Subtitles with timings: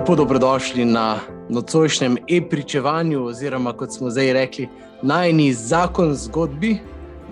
[0.00, 4.68] Lepo dobrodošli na nocojšnjem e-pričevanju, oziroma kot smo zdaj rekli,
[5.02, 6.78] najni zakon zgodbi,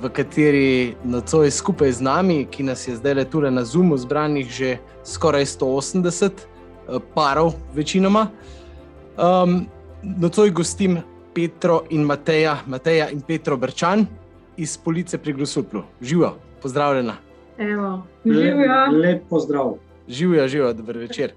[0.03, 4.51] v kateri nocoj skupaj z nami, ki nas je zdaj le tukaj na Zumu, zbranih
[4.53, 8.27] že skoraj 180 eh, parov, večinoma.
[9.17, 9.65] Um,
[10.03, 10.99] nocoj gostim
[11.35, 14.05] Petro in Mateja, Mateja in Petro Brčan
[14.57, 15.83] iz Police pri Grosuplu.
[16.03, 17.17] Živijo, pozdravljena.
[17.59, 18.85] Evo, živijo.
[18.93, 19.75] Lep, lep pozdrav.
[20.09, 21.33] Živijo, živijo, dober večer.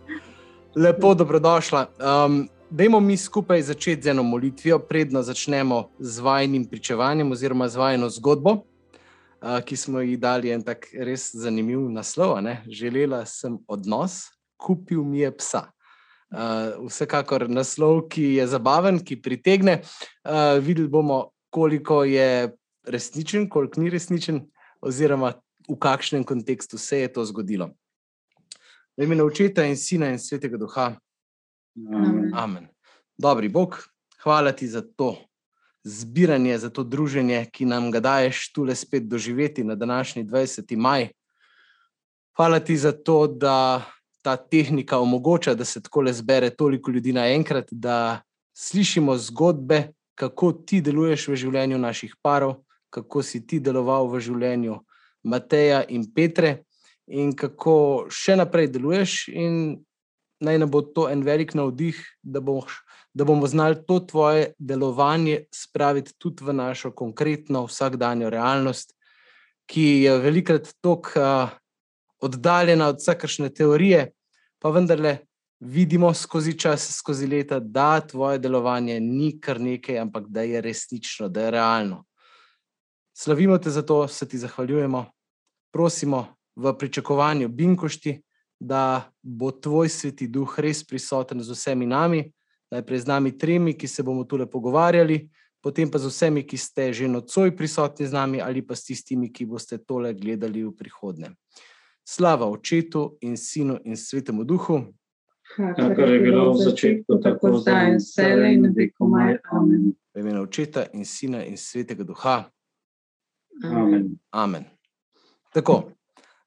[0.75, 1.87] Lepo, dobrodošla.
[2.25, 7.75] Um, dajmo mi skupaj začeti z eno molitvijo, predno začnemo z vajnim pričevanjem oziroma z
[7.75, 12.37] vajno zgodbo, uh, ki smo ji dali en tak res zanimiv naslov.
[12.41, 12.63] Ne?
[12.71, 15.65] Želela sem odnos, kupil mi je psa.
[16.31, 19.81] Uh, vsekakor naslov, ki je zabaven, ki pritegne.
[20.23, 22.55] Uh, videli bomo, koliko je
[22.87, 24.45] resničen, koliko ni resničen,
[24.81, 25.33] oziroma
[25.67, 27.73] v kakšnem kontekstu se je to zgodilo.
[28.97, 30.95] V imenu očeta in sina in svetega duha.
[31.93, 32.31] Amen.
[32.33, 32.67] Amen.
[33.17, 33.77] Dobri Bog,
[34.23, 35.15] hvala ti za to
[35.83, 40.75] zbiranje, za to druženje, ki nam ga daješ tu le spet doživeti na današnji 20.
[40.77, 41.07] maj.
[42.35, 43.85] Hvala ti za to, da
[44.21, 48.21] ta tehnika omogoča, da se tako le zbere toliko ljudi naenkrat, da
[48.53, 54.77] slišimo zgodbe, kako ti deluješ v življenju naših parov, kako si ti deloval v življenju
[55.23, 56.63] Mateja in Petre
[57.11, 59.27] in kako še naprej deluješ.
[59.35, 59.81] In
[60.41, 62.79] naj nam bo to en velik navdih, da, boš,
[63.13, 68.95] da bomo znali to tvoje delovanje spraviti tudi v našo konkretno vsakdanjo realnost,
[69.69, 71.51] ki je velikrat tako uh,
[72.21, 74.11] oddaljena od vsakršne teorije,
[74.59, 75.17] pa vendarle.
[75.61, 81.27] Vidimo skozi čas, skozi leta, da tvoje delovanje ni kar nekaj, ampak da je resnično,
[81.29, 81.99] da je realno.
[83.13, 85.05] Slavimo te za to, se ti zahvaljujemo,
[85.73, 86.25] prosimo,
[86.55, 88.21] v pričakovanju Binkošti,
[88.59, 92.31] da bo tvoj sveti duh res prisoten z vsemi nami,
[92.71, 95.29] najprej z nami tremi, ki se bomo tule pogovarjali,
[95.63, 99.33] potem pa z vsemi, ki ste že nocoj prisotni z nami, ali pa s tistimi,
[99.33, 101.33] ki boste tole gledali v prihodnje.
[102.05, 104.93] Slava Očetu in Sinu in Svetemu Duhu.
[105.55, 109.37] Kar je bilo v začetku, tako zdaj in vse in veliko maj.
[109.51, 109.91] Amen.
[110.13, 112.45] V imenu Očeta in Sina in Svetega Duha.
[113.63, 114.19] Amen.
[114.31, 114.65] Amen.
[115.53, 115.91] Tako,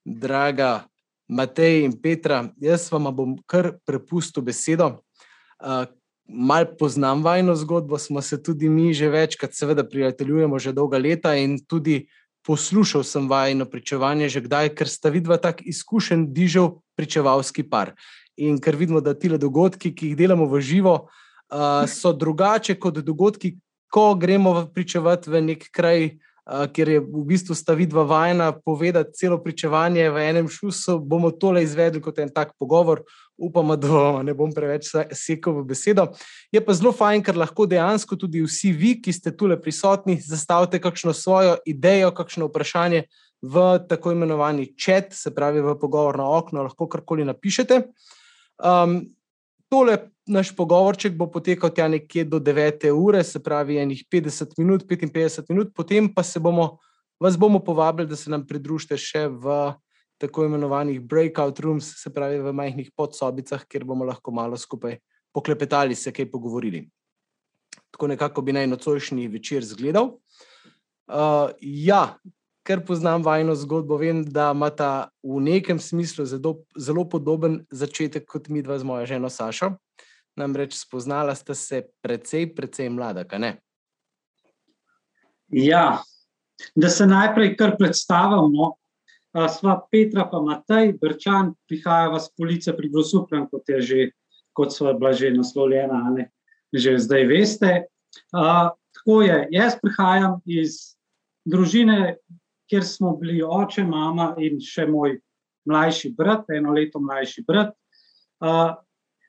[0.05, 0.85] draga
[1.27, 4.99] Matej in Petra, jaz vam bom kar prepustil besedo.
[5.59, 5.85] Uh,
[6.25, 11.35] Mal poznam vajno zgodbo, smo se tudi mi že večkrat, seveda, prijateljujemo že dolga leta
[11.37, 12.07] in tudi
[12.41, 17.93] poslušal sem vajno pričevanje že kdaj, ker sta vidva tak izkušen dižev pričevalski par.
[18.37, 22.97] In ker vidimo, da ti dogodki, ki jih delamo v živo, uh, so drugače kot
[23.05, 23.57] dogodki,
[23.93, 29.39] ko gremo pričevati v nek kraj, ker je v bistvu sta vidva vajena povedati celo
[29.41, 33.01] pričevanje v enem šusu, bomo tole izvedli kot en tak pogovor.
[33.35, 36.05] Upamo, da ne bom preveč sekal v besedo.
[36.55, 40.79] Je pa zelo fajn, ker lahko dejansko tudi vsi vi, ki ste tukaj prisotni, zastavite
[40.79, 43.03] kakšno svojo idejo, kakšno vprašanje
[43.43, 47.81] v tako imenovani čat, se pravi v pogovor na okno, lahko karkoli napišete.
[48.63, 49.01] Um,
[49.67, 52.89] tole naš pogovorček bo potekal tja nekje do 9.
[52.91, 56.77] ure, se pravi, enih 50 minut, 55 minut, potem pa bomo,
[57.19, 59.73] vas bomo povabili, da se nam pridružite še v
[60.17, 64.97] tako imenovanih breakout rooms, se pravi v majhnih podsobicah, kjer bomo lahko malo skupaj
[65.33, 66.85] poklepetali, se kaj pogovorili.
[67.91, 70.15] Tako nekako bi naj nocojšnji večer zgledal.
[71.05, 72.17] Uh, ja,
[72.65, 78.25] ker poznam vajno zgodbo, vem, da ima ta v nekem smislu zelo, zelo podoben začetek
[78.25, 79.75] kot mi dva z mojo ženo Sašo.
[80.35, 83.51] Namreč spoznala sta se precej, precej mlada, kaj ne?
[85.47, 86.01] Ja,
[86.75, 88.75] da se najprej kar predstavimo.
[89.51, 94.05] Sva Petra pa Matej, Brčan, prihajava z police pri Grosupljem, kot je že,
[94.55, 96.29] kot sva bila že naslovljena, ne,
[96.71, 97.71] že zdaj veste.
[98.31, 100.95] A, tako je, jaz prihajam iz
[101.43, 102.15] družine,
[102.71, 105.19] kjer smo bili oče, mama in še moj
[105.67, 107.75] mlajši brat, eno leto mlajši brat.
[108.39, 108.71] Uh,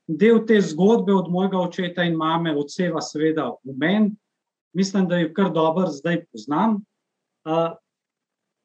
[0.06, 4.14] del te zgodbe od mojega očeta in mame odseva, seveda, v meni.
[4.76, 6.80] Mislim, da jo kar dobro zdaj poznam.
[7.46, 7.74] Uh,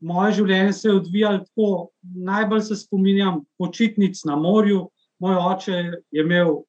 [0.02, 1.68] moje življenje se je odvijalo tako,
[2.02, 4.90] najbolj se spominjam počitnic na morju.
[5.22, 5.78] Moj oče
[6.12, 6.64] je imel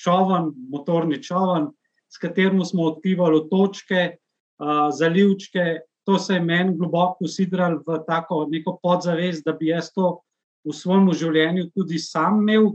[0.00, 1.70] čovn, motorni čovn,
[2.08, 8.46] s katerim smo odpivali točke, uh, zalivčke, to se je meni globoko usidral v tako
[8.50, 10.18] neko podzavest, da bi jaz to
[10.64, 12.72] v svojem življenju tudi sam imel.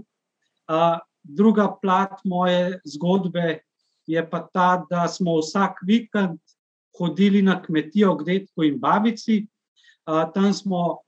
[0.69, 3.59] Uh, druga plat moje zgodbe
[4.07, 6.39] je pa ta, da smo vsak vikend
[6.97, 9.45] hodili na kmetijo k detku in babici.
[10.05, 10.99] Tam smo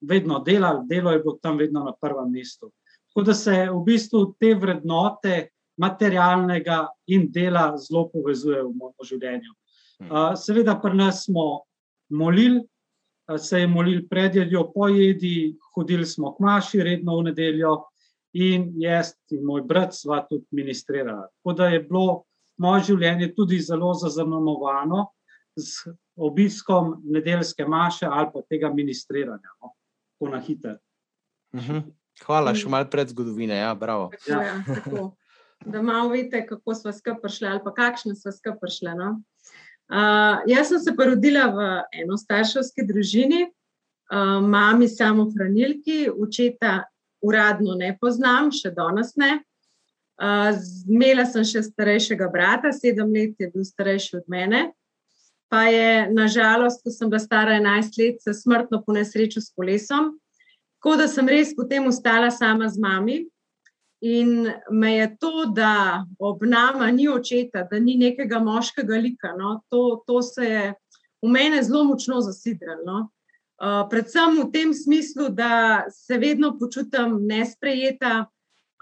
[0.00, 2.70] vedno delali, delo je bilo tam vedno na prvem mestu.
[3.08, 9.52] Tako da se v bistvu te vrednote materialnega in dela zelo povezujejo v mojem življenju.
[10.04, 11.64] Uh, seveda, pri nas smo
[12.10, 12.62] molili,
[13.38, 17.76] se je molil pred jedjo, po jedi, hodili smo k maši redno v nedeljo
[18.34, 21.28] in jaz in moj brat sva tudi ministrirala.
[21.38, 22.24] Tako da je bilo
[22.58, 25.06] moje življenje tudi zelo zaznamovano
[25.56, 29.74] z obiskom nedeljske maše ali pa tega ministriranja, no?
[30.14, 30.78] tako na hiter.
[31.54, 31.86] Mhm.
[32.22, 33.56] Hvala, še malo pred zgodovine.
[33.58, 34.10] Ja, bravo.
[34.14, 35.04] Tako, ja, tako.
[35.66, 38.94] Da malo veste, kako smo skupaj prišli ali pa kakšne smo skupaj prišli.
[38.98, 39.10] No?
[39.90, 41.68] Uh, jaz sem se rodila v
[42.02, 46.84] enostarševski družini, uh, mami samohranilki, očeta
[47.24, 49.38] uradno ne poznam, še danes ne.
[50.14, 50.54] Uh,
[50.86, 54.68] imela sem še starejšega brata, sedem let je bil starejši od mene.
[55.50, 60.14] Pa je, nažalost, ko sem bila stara 11 let, se smrtno ponesrečil s kolesom.
[60.78, 63.22] Tako da sem res potem ostala sama z mami.
[64.04, 69.62] In me je to, da ob nama ni očeta, da ni nekega moškega lika, no,
[69.72, 70.64] to, to se je
[71.24, 72.84] v mene zelo močno zasidralo.
[72.84, 72.98] No.
[73.54, 78.26] Uh, predvsem v tem smislu, da se vedno počutim nesprejeta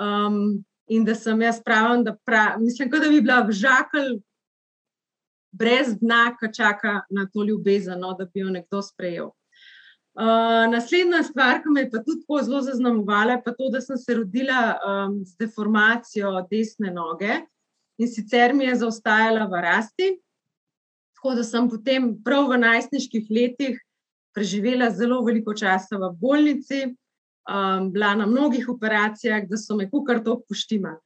[0.00, 4.16] um, in da sem jaz pravim, da pra, mislim, da bi bila vžakl
[5.52, 9.30] brez dna, ki čaka na to ljubezen, no, da bi jo nekdo sprejel.
[10.12, 13.96] Uh, naslednja stvar, ki me je pa tudi tako zelo zaznamovala, je to, da sem
[13.96, 17.40] se rodila um, z deformacijo desne noge
[18.00, 20.10] in sicer mi je zaostajala v rasti.
[21.16, 23.80] Tako da sem potem prav v najstniških letih
[24.34, 30.22] preživela zelo veliko časa v bolnici, um, bila na mnogih operacijah, da so me kukar
[30.24, 30.98] to poštima.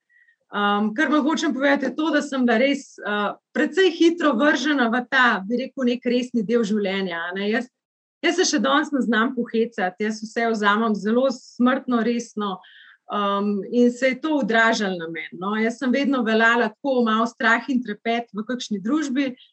[0.47, 4.87] Um, kar vam hočem povedati, je to, da sem bila res uh, precej hitro vržena
[4.89, 7.33] v ta, bi rekel, nek resni del življenja.
[7.51, 7.71] Jaz
[8.25, 12.57] Jaz se še danes ne znam pohecati, jaz vse vzamem zelo smrtno resno
[13.13, 15.37] um, in se je to odražalo na meni.
[15.39, 15.53] No.
[15.61, 19.45] Jaz sem vedno veljala tako malo strah in trepet v kakšni družbi, uh,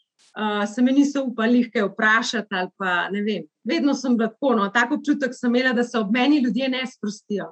[0.67, 3.43] se mi niso upali kaj vprašati ali pa ne vem.
[3.63, 4.69] Vedno sem bila tako, no.
[4.69, 7.51] tako občutek sem imela, da se ob meni ljudje ne sprostijo.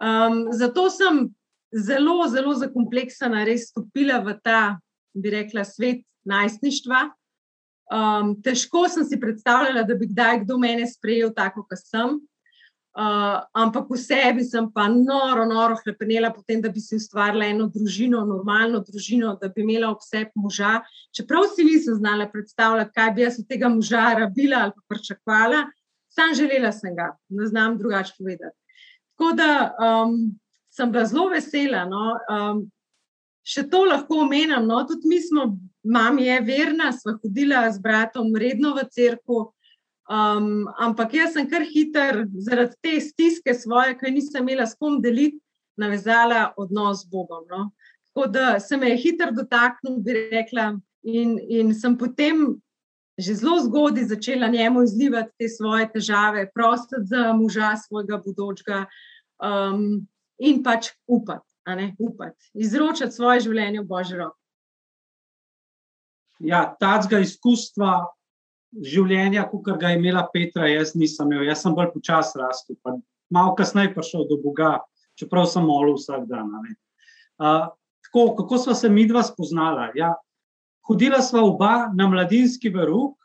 [0.00, 1.28] Um, zato sem
[1.74, 4.78] zelo, zelo zakompleksana res stopila v ta,
[5.14, 7.08] bi rekla, svet najstništva.
[7.88, 12.18] Um, težko sem si predstavljala, da bi kdaj kdo mene sprejel tako, kot sem.
[12.98, 17.68] Uh, ampak v sebi sem pa noro, noro hlepenela, potem, da bi si ustvarila eno
[17.70, 20.80] družino, normalno družino, da bi imela obseb moža.
[21.14, 25.68] Čeprav si nisem znala predstavljati, kaj bi jaz od tega moža rabila ali pričakovala,
[26.10, 28.56] sam želela sem ga, ne znam drugače povedati.
[29.14, 30.18] Tako da um,
[30.74, 31.84] sem bila zelo vesela.
[31.86, 32.18] No?
[32.26, 32.66] Um,
[33.46, 34.66] še to lahko omenjam.
[34.66, 34.82] No?
[34.90, 35.52] Tudi mi smo
[35.86, 39.40] mami je verna, sva hodila z bratom redno v crkvu.
[40.08, 45.02] Um, ampak jaz sem kar hiter, zaradi te stiske svoje, ki nisem imela s kom
[45.04, 45.36] deliti,
[45.78, 47.44] navezala odnos z Bogom.
[47.50, 47.70] No?
[48.08, 50.72] Tako da se me je hiter dotaknil, bi rekla,
[51.02, 52.56] in, in sem potem
[53.18, 58.84] že zelo zgodaj začela njemu izlivati te svoje težave, prositi za moža svojega budočega
[59.42, 60.06] um,
[60.38, 61.50] in pač upati,
[61.98, 64.38] upati, izročati svoje življenje v Božjo roko
[66.38, 68.06] ja, tacga izkustva
[68.72, 72.76] življenja, kot ga je imela Petra, jaz nisem imel, jaz sem bolj počasi rastel.
[73.32, 74.78] Malo kasneje prišel do Boga,
[75.18, 76.50] čeprav sem molil vsak dan.
[77.38, 77.68] Uh,
[78.06, 79.90] tako, kako smo se mi dva spoznala?
[79.96, 80.14] Ja,
[80.88, 83.16] hodila sva oba na mladinski verug,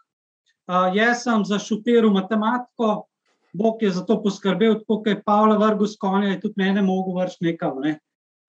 [0.70, 3.08] uh, jaz sem zašuteril matematiko.
[3.54, 6.82] Bog je za to poskrbel, tako kot je Pavla vrgel s konja, je tudi mene
[6.82, 7.78] mogel vršiti nekam.
[7.84, 8.00] Ne?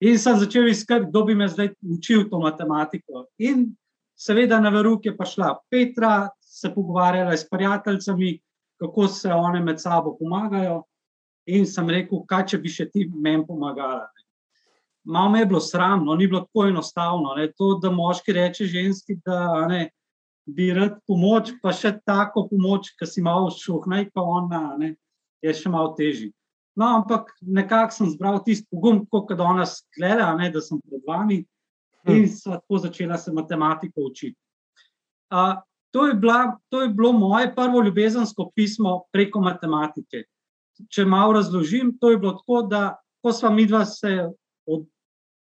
[0.01, 3.27] In sem začel iskati, kdo bi me zdaj učil to matematiko.
[3.37, 3.67] In
[4.15, 8.39] Seveda, na veruke je pa šla Petra, se pogovarjala s prijateljicami,
[8.79, 10.83] kako se one med sabo pomagajo.
[11.45, 14.07] In sem rekel, kaj če bi še ti meni pomagala.
[15.05, 17.35] Malo me je bilo sramno, ni bilo tako enostavno.
[17.37, 17.51] Ne.
[17.59, 19.83] To, da moški reče ženski, da ne,
[20.45, 24.95] bi rad pomoč, pa še tako pomoč, ki si malo šuhnaj, pa ona, ne,
[25.45, 26.31] je še malo težji.
[26.75, 31.05] No, ampak nekako sem zbral tisti pogum, kot da ona skleda, ne, da sem pred
[31.07, 31.43] vami
[32.09, 34.37] in so tako začela se matematiko učiti.
[35.33, 35.55] Uh,
[35.95, 40.25] to, je bila, to je bilo moje prvo ljubezensko pismo preko matematike.
[40.91, 44.27] Če malo razložim, to je bilo tako, da ko smo mi dva se
[44.67, 44.83] od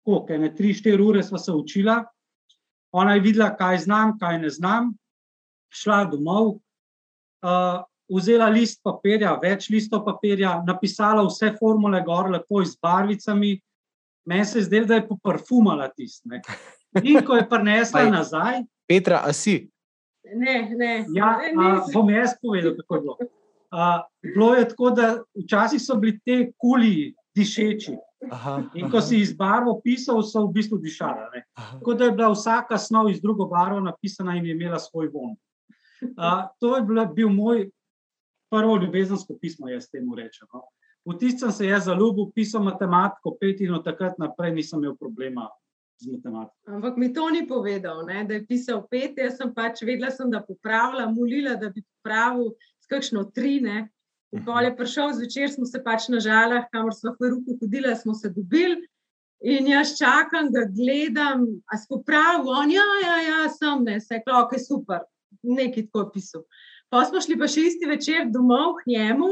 [0.04, 2.02] koliko, ne tri, štiri ure sva se učila,
[2.92, 4.92] ona je videla, kaj znam, kaj ne znam,
[5.72, 6.58] šla domov,
[7.48, 7.80] uh,
[8.12, 13.56] vzela list papirja, več listov papirja, napisala vse formule gor, lepo z barvicami,
[14.28, 16.44] meni se je zdelo, da je poparfumala tiste.
[17.08, 18.66] In ko je prinesla nazaj.
[18.84, 19.62] Petra, a si?
[20.24, 21.06] Ne, ne.
[21.16, 23.18] Ja, a, bom jaz povedal, kako je bilo.
[23.72, 27.96] A, bilo je tako, da včasih so bili te kuli dišeči,
[28.30, 31.32] Aha, In ko si iz barvo pisal, so v bistvu dišala.
[31.34, 31.42] Ne.
[31.58, 35.34] Tako da je bila vsaka snov iz drugo barvo napisana in je imela svoj von.
[36.02, 37.70] Uh, to je bila, bil moj
[38.52, 40.48] prvo ljubezensko pismo, jaz temu rečem.
[40.54, 40.68] No.
[41.06, 45.50] V tistem se je zaljubil, pisal matematiko, pet in od takrat naprej nisem imel problema
[46.02, 46.72] z matematiko.
[46.76, 50.30] Ampak mi to ni povedal, ne, da je pisal pet, jaz sem pač vedela, sem,
[50.32, 53.60] da popravlja, molila, da bi popravil s kakšno tri.
[53.62, 53.90] Ne.
[54.32, 57.94] In ko je prišel zvečer, smo se pač na žalah, kamor smo v ruku hodili,
[58.00, 58.80] smo se dobili.
[59.42, 64.20] In jaz čakam, da gledam, a se popravi, on ja, ja, ja, sem ne, se
[64.20, 65.02] je klok, je super,
[65.42, 66.46] nekaj tako pisal.
[66.94, 69.30] Pa smo šli pa še isti večer domov k njemu,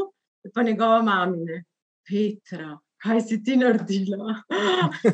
[0.55, 1.61] pa njegova mamina,
[2.09, 4.35] Petra, kaj si ti naredila?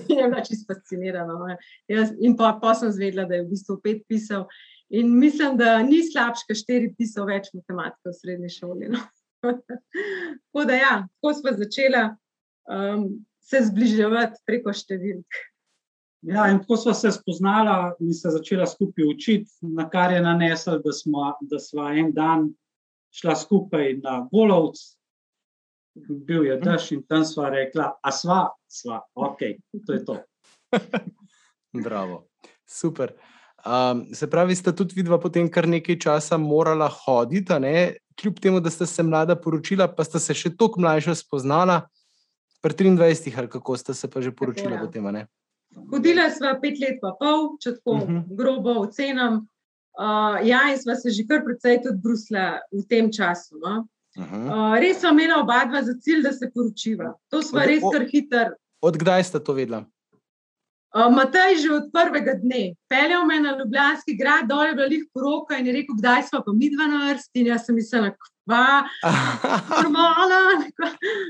[0.09, 1.33] in je bila čisto fascinirana.
[1.33, 1.57] No.
[1.87, 4.47] Jaz, in pa, pa sem zvedela, da je v bistvu pet pisal.
[4.89, 8.91] In mislim, da ni slabše, ker štiri pisal več matematike v srednji šoli.
[8.93, 9.01] No.
[10.45, 12.05] tako da, ja, tako smo začeli
[12.69, 13.09] um,
[13.45, 15.43] se zbliževati preko številk.
[16.25, 20.79] Ja, in tako smo se spoznala in se začela skupaj učiti, na kar je nanesel,
[20.81, 21.59] da smo, da
[21.93, 22.47] en dan
[23.13, 24.81] šla skupaj na Golovc,
[25.95, 29.39] bil je dež in tam sva rekla, a sva, sva, ok,
[29.87, 30.17] to je to.
[31.85, 32.27] Bravo,
[32.67, 33.15] super.
[33.65, 37.95] Um, se pravi, sta tudi vidva potem kar nekaj časa morala hoditi, ne?
[38.15, 41.81] kljub temu, da sta se mlada poročila, pa sta se še toliko mlajša spoznala,
[42.61, 44.81] pri 23, ali kako sta se pa že poročila ja.
[44.81, 45.03] potem.
[45.11, 45.27] Ne?
[45.91, 48.17] Hodila sva pet let, pa pol, če tako uh Mhm.
[48.17, 48.35] -huh.
[48.37, 49.47] grobo ocenam.
[49.95, 53.57] Uh, ja, in sva se že kar precej tudi brusla v tem času.
[53.57, 53.87] No?
[54.15, 57.13] Uh res sva imela oba dva za cilj, da se poročiva.
[57.29, 58.53] To sva Od- res kar hiter.
[58.81, 59.83] Od kdaj sta to vedela?
[60.95, 65.03] Uh, Matej že od prvega dne peljal me na Ljubljanski grad, dol je bila lih
[65.13, 67.41] poroka in je rekel, kdaj smo pa mi dva na vrsti.
[67.43, 68.87] In jaz sem mislila, kva,
[69.83, 70.39] normalna.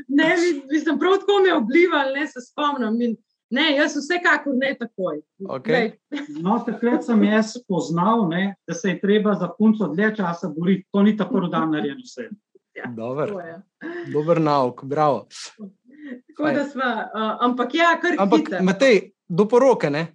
[0.08, 3.02] Ne, mi, mislim, prav tako me oblival, ne se spomnim.
[3.02, 3.16] In,
[3.50, 5.22] ne, jaz vsekakor ne takoj.
[5.50, 5.74] Okej.
[5.74, 10.52] Glej, No, takrat sem jaz spoznal, ne, da se je treba za punco dlje časa
[10.54, 10.86] boriti.
[10.94, 12.30] To ni tako dan narejeno vse.
[12.96, 13.56] Dober, tako je.
[14.14, 15.28] dober nauk, bravo.
[16.28, 18.62] Tako da sva, uh, ampak ja, kar Ampak, hiter.
[18.64, 20.08] Matej, do poroke, ne?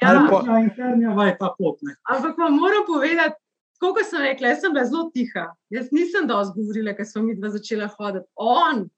[0.01, 1.77] Ja, ali pa- Ja, internjava je ta pot.
[1.81, 1.95] Ne.
[2.09, 3.35] ampak vam moram povedati,
[3.79, 5.45] kot sem rekla, jaz sem bila zelo tiha.
[5.69, 8.25] Jaz nisem dosti govorila, ker smo mi dva začela hoditi.
[8.35, 8.89] On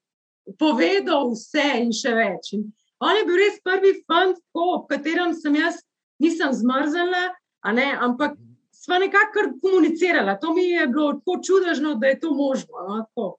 [0.59, 2.53] povedal vse in še več.
[2.53, 2.69] In
[3.03, 5.81] on je bil res prvi fant, po katerem sem jaz
[6.21, 7.25] nisem zmrzala,
[7.65, 8.37] a ne, ampak
[8.85, 10.37] sva nekako komunicirala.
[10.39, 12.85] To mi je bilo tako čudežno, da je to možno.
[13.15, 13.35] No.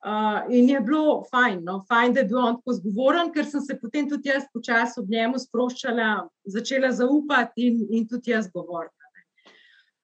[0.00, 3.60] Uh, in je bilo fajn, no, fajn, da je bil on tako zgovoren, ker sem
[3.60, 6.06] se potem tudi jaz počasi ob njemu sproščala,
[6.44, 8.96] začela zaupati in, in tudi jaz govoriti.
[9.12, 9.52] ne.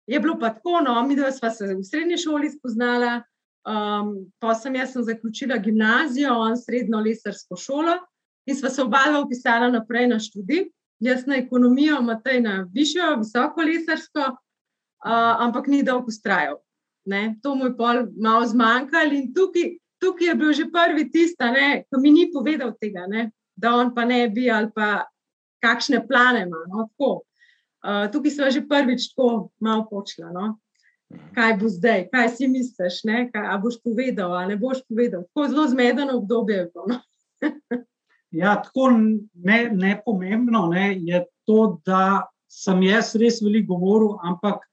[0.07, 3.23] Je bilo pa tako, no, mi dva sva se v srednji šoli spoznala,
[3.65, 7.97] um, pa sem jaz sem zaključila gimnazijo, on srednjo lesarsko šolo
[8.47, 10.69] in sva se oba dva upisala naprej na študij.
[11.01, 14.29] Jaz na ekonomijo, Matej na višjo, visoko lesarsko,
[15.05, 16.61] uh, ampak ni dolgo ustrajal.
[17.07, 21.53] Ne, to mu je pol malo zmanjkalo in tukaj, tukaj je bil že prvi tista,
[21.55, 25.07] ki mi ni povedal tega, ne, da on pa ne bi ali pa
[25.63, 26.65] kakšne plane ima.
[26.67, 27.23] No, tako.
[27.87, 30.31] uh, tukaj smo že prvič tako malo počela.
[30.35, 30.59] No.
[31.35, 33.31] Kaj bo zdaj, kaj si misliš, ne?
[33.31, 35.23] kaj a boš povedal, ali ne boš povedal.
[35.31, 36.85] Tako zelo zmedeno obdobje je bilo.
[36.91, 36.99] No.
[38.31, 44.67] Ja, tako ne, ne pomembno ne, je to, da sem jaz res veliko govoril, ampak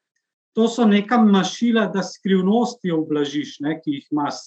[0.54, 4.42] to so neka mašila, da skrivnosti oblažiš, ne, ki jih imaš.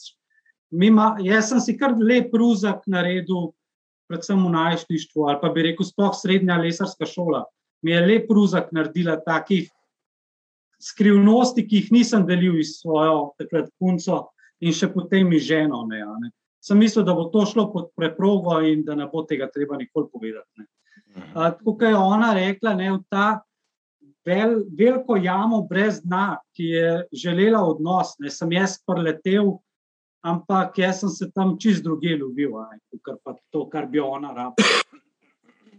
[0.70, 3.52] Mima, jaz sem si kar lep ruzak naredil,
[4.10, 7.44] predvsem v najstništvu, ali pa bi rekel, sploh srednja lesarska šola.
[7.82, 9.70] Mi je lep ruzak naredila takih
[10.82, 14.26] skrivnosti, ki jih nisem delil s svojo takrat punco
[14.60, 15.84] in še potem mi ženo.
[15.90, 16.30] Ne, ne.
[16.62, 20.10] Sem mislil, da bo to šlo pod preprogo in da ne bo tega treba nikoli
[20.12, 20.62] povedati.
[20.62, 20.66] Ne.
[21.34, 23.40] A, Tako kot je ona rekla, ne, ta
[24.26, 29.54] vel, veliko jamo brez dna, ki je želela odnos, ne sem jaz preletel,
[30.26, 32.56] ampak jaz sem se tam čist druge ljubil,
[32.90, 34.83] kakor pa to, kar bi ona rabila.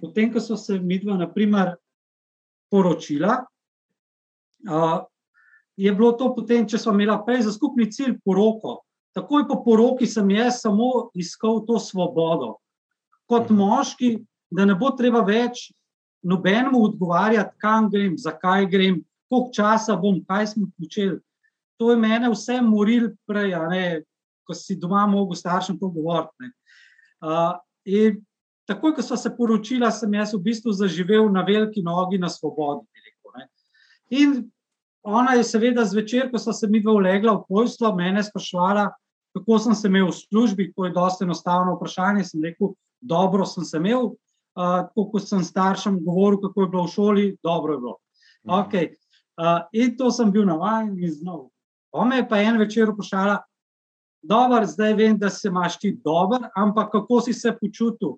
[0.02, 1.76] Potem, ko so se midva, naprimer,
[2.72, 3.42] poročila,
[4.70, 5.06] a,
[5.78, 8.82] je bilo to potem, če smo imela prej za skupni cilj poroko.
[9.18, 12.58] Takoj po poroki sem jaz samo iskal to svobodo.
[13.28, 13.58] Kot Mhm.
[13.58, 14.10] moški,
[14.52, 15.72] da ne bo treba več
[16.28, 21.20] nobenemu odgovarjati, kam grem, zakaj grem, koliko časa bom, kaj smo počeli.
[21.78, 23.84] To je mene vse moril prej, ne,
[24.48, 26.52] ko si doma mogel staršem to govoriti.
[27.22, 27.56] Uh,
[27.86, 28.22] in
[28.68, 32.88] takoj, ko sva se poročila, sem jaz v bistvu zaživel na veliki nogi na svobodi.
[33.06, 33.48] rekel, ne.
[34.10, 34.38] In
[35.04, 38.90] ona je seveda zvečer, ko sva se mi dva ulegla v pojstvo, mene sprašvala,
[39.38, 42.24] kako sem se imel v službi, to je dosta enostavno vprašanje.
[42.24, 44.16] Sem rekel, dobro sem se imel,
[44.58, 47.98] uh, ko sem staršem govoril, kako je bilo v šoli, dobro je bilo.
[48.48, 48.54] Mhm.
[48.62, 48.86] Okay.
[49.38, 51.50] Uh, in to sem bil navaden in znov.
[51.94, 53.38] Ome je pa en večer vprašala,
[54.22, 58.18] dobro, zdaj vem, da se imaš ti dober, ampak kako si se počutil?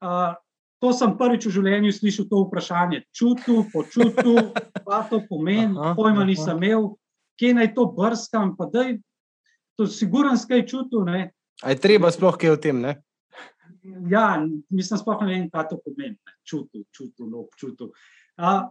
[0.00, 0.34] Uh,
[0.80, 3.02] to sem prvič v življenju slišal to vprašanje.
[3.16, 4.52] Čutil, počutil,
[4.84, 6.94] pa to pomeni, pojma nisem imel,
[7.40, 8.98] kje naj to brskam, pa da je
[9.76, 11.04] to siguran skaj čutil.
[11.08, 11.30] Ne?
[11.64, 12.80] A je treba sploh kaj o tem?
[12.80, 12.96] Ne?
[14.10, 16.16] Ja, mislim, sploh ne vem, kaj to pomeni.
[16.44, 17.92] Čutil, čutil, no, čutil.
[18.36, 18.66] Uh,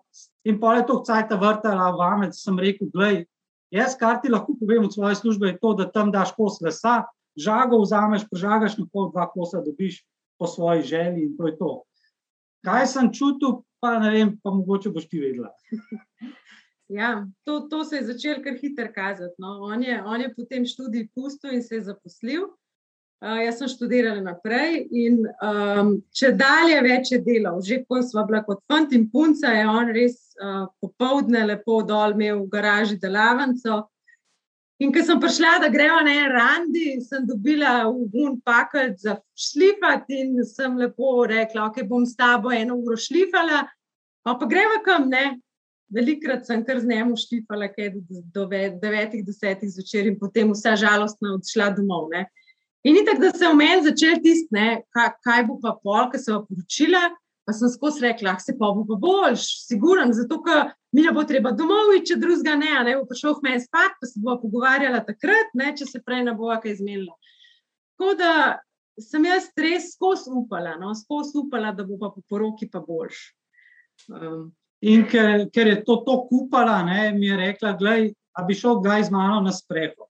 [0.45, 3.23] in pa je to cajt vrtala vame, da sem rekel, gledaj,
[3.73, 7.03] Jaz, kar ti lahko povem od svoje službe, je to, da tam daš kos lesa,
[7.35, 10.03] žago vzameš, požagaš na pol, dva kosa dobiš
[10.39, 11.71] po svoji želji in to je to.
[12.65, 15.51] Kaj sem čutil, pa ne vem, pa mogoče boš ti vedela.
[16.87, 19.33] Ja, to, to se je začelo kar hitro kazati.
[19.41, 19.55] No.
[19.65, 22.43] On, je, on je potem študij pustil in se je zaposlil.
[23.25, 28.21] Uh, jaz sem študirala naprej in um, če dalje več je delal, že ko smo
[28.29, 32.99] bila kot fant in punca, je on res uh, popovdne lepo dol imel v garaži
[33.01, 33.79] delavnico.
[34.77, 39.17] In ko sem prišla, da gremo na en randi, sem dobila v un paket za
[39.33, 43.65] šlifati in sem lepo rekla, ok, bom s tabo eno uro šlifala,
[44.21, 45.39] pa pa gremo kam, ne.
[45.89, 47.95] Velikrat sem kar z njemu šlifala, kaj
[48.35, 52.27] do devetih, desetih zvečer in potem vsa žalostna odšla domov, ne.
[52.85, 56.33] In tako, da se v meni začel tisti, kaj, kaj bo pa pol, ki se
[56.33, 57.07] bo poročila.
[57.45, 61.11] Pa sem skozi rekla, da se pa bo pa boljš, siguren, zato ker mi ne
[61.13, 64.33] bo treba domov, če drugega ne, ne bo prišel v meni spat, pa se bo
[64.41, 67.13] pogovarjala takrat, ne, če se prej ne bo kaj izmenila.
[67.93, 68.31] Tako da
[69.01, 73.21] sem jaz res skozi upala, no, skozi upala, da bo pa po poroki pa boljš.
[74.09, 74.49] Um.
[74.85, 79.09] In ker, ker je to tako upala, ne, mi je rekla, da bi šel kdaj
[79.09, 80.09] z mano na sprehod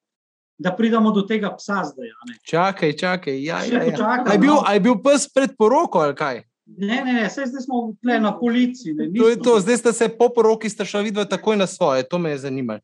[0.57, 2.09] da pridemo do tega psa zdaj.
[2.43, 3.43] Čakaj, čakaj.
[3.43, 3.91] Ja, ja, ja.
[3.91, 6.43] Počakam, aj, bil, aj bil pes pred poroko ali kaj?
[6.65, 8.93] Ne, ne, ne, zdaj smo tukaj na policiji.
[8.93, 12.17] Ne, to je to, zdaj ste se po poroki šli videti takoj na svoje, to
[12.17, 12.79] me je zanimalo.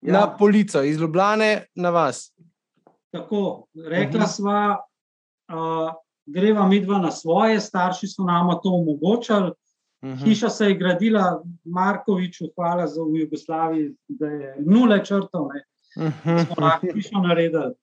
[0.00, 0.12] Ja.
[0.12, 2.32] Na policijo, iz Ljubljana na vas.
[3.10, 4.36] Tako, rekla uh -huh.
[4.36, 4.78] sva,
[5.52, 5.92] uh,
[6.26, 9.50] greva mi dva na svoje, starši so nam to omogočali.
[9.50, 10.24] Uh -huh.
[10.24, 15.48] Hiša se je gradila, Markoviču, hvala za v Jugoslaviji, da je nule črtov.
[15.98, 17.74] Uh smo lahko pišno naredili.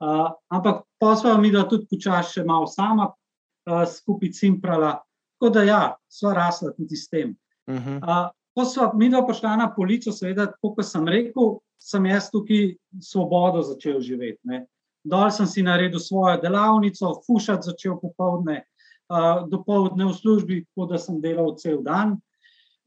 [0.00, 4.94] Uh, ampak posla mi, da tudi počasi še malo sama uh, skupaj cimprala.
[5.36, 7.34] Tako da ja, sva rasla tudi s tem.
[7.68, 12.74] Uh, ko smo mi dva prišla na policijo, seveda, kot sem rekel, sem jaz tukaj
[13.00, 14.40] svobodo začel živeti.
[14.48, 14.64] Ne.
[15.04, 18.64] Dol sem si naredil svojo delavnico, fušati začel popovdne,
[19.12, 22.18] uh, dopoledne v službi, tako da sem delal cel dan.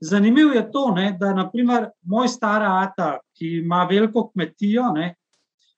[0.02, 5.14] Zanimivo je to, ne, da naprimer moj stara ata, ki ima veliko kmetijo, ne,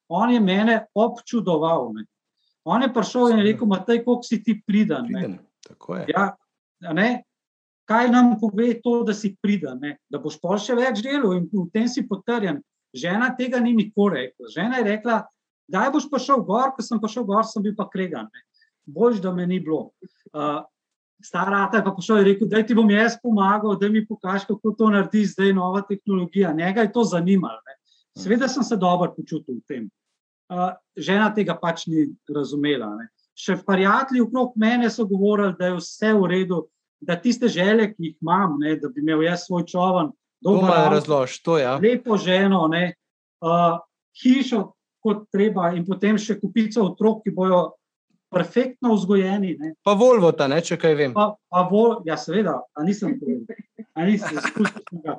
[0.07, 1.91] on je mene občudoval.
[1.93, 2.05] Ne.
[2.65, 5.07] On je prišel in rekel: Matej, koliko si ti pridan?
[6.07, 6.35] Ja,
[6.93, 7.23] ne,
[7.85, 11.45] kaj nam pove to, da si pridan, ne, da boš pa še več delal in
[11.51, 12.61] v tem si potrjen.
[12.95, 14.51] Žena tega ni nikoli rekla.
[14.55, 15.21] Žena je rekla,
[15.67, 18.29] da boš pa šel gor, ko sem pa šel gor, sem bil pa kregan.
[18.85, 19.91] Bož, da me ni bilo.
[20.31, 20.63] Uh,
[21.25, 24.75] stara ta pa šel in rekel, da ti bom jaz pomagal, da mi pokažeš, kako
[24.77, 26.53] to naredi zdaj nova tehnologija.
[26.53, 27.59] Njega je to zanimalo.
[27.65, 27.77] Ne.
[28.21, 29.89] Sveda sem se dobro počutil v tem.
[30.49, 32.91] Uh, žena tega pač ni razumela.
[32.99, 33.09] Ne.
[33.35, 36.61] Še prijatelji okrog mene so govorili, da je vse v redu,
[37.01, 41.59] da tiste želje, ki jih imam, ne, da bi imel jaz svoj čovn, dobro razložiti.
[41.61, 41.75] Ja.
[41.81, 42.93] Lepo ženo, ne,
[43.43, 43.81] uh,
[44.21, 44.61] hišo
[45.03, 47.59] kot treba in potem še kupico otrok, ki bojo
[48.35, 49.55] perfektno vzgojeni.
[49.59, 49.73] Ne.
[49.83, 51.15] Pa Volvo, ta, ne, če kaj vem.
[51.15, 53.63] Pa, pa vol, ja, seveda, a nisem povedal.
[54.03, 55.15] Nisem izkušnja.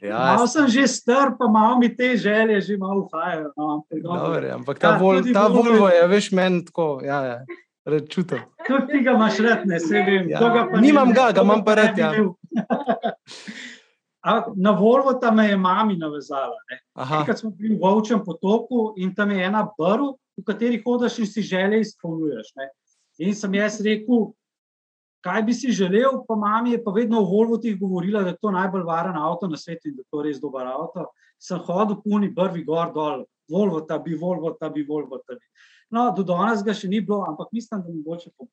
[0.00, 3.52] Ja, malo sem že star, pa malo mi te želje že malo uhajajo.
[3.56, 7.00] No, Dobre, ampak ta, ja, vol, ta Volvo je, veš, meni tako.
[7.04, 7.38] Ja, ja.
[8.08, 8.40] Čutim.
[8.66, 10.28] Tudi ti ga imaš rad, ne se vem.
[10.28, 10.40] Ja.
[10.80, 11.98] Nimam ga, ga imam pa rad.
[11.98, 12.12] Ja.
[14.56, 16.56] Na Volvo tam me je mami navezala.
[17.26, 21.26] Kad smo bili v Vovčem potoku in tam je ena brv, v kateri hodiš in
[21.26, 22.52] si želje izpolnjuješ.
[22.56, 22.68] Ne.
[23.26, 24.28] In sem jaz rekel,
[25.26, 28.38] kaj bi si želel, pa mami je pa vedno v Volvo ti govorila, da je
[28.42, 31.08] to najbolj varen avto na svetu in da je to res dober avto.
[31.38, 35.44] Sem hodil puni brvi gor dol, Volvo ta bi, Volvo ta bi, Volvo ta bi.
[35.90, 38.52] No, do danes ga še ni bilo, ampak mislim, da mi bo pomoč.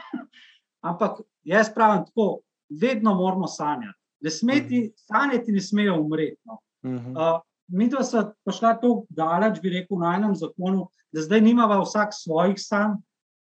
[0.88, 2.40] ampak jaz pravim tako,
[2.70, 3.98] vedno moramo sanjati.
[4.24, 4.92] Ne smeti, mhm.
[4.96, 6.40] sanjati ne smejo umreti.
[6.46, 6.60] No.
[6.84, 11.80] Uh, mi dva smo prišla tako daleč, bi rekel, na enem zakonu, da zdaj nimava
[11.82, 12.98] vsak svojih sanj,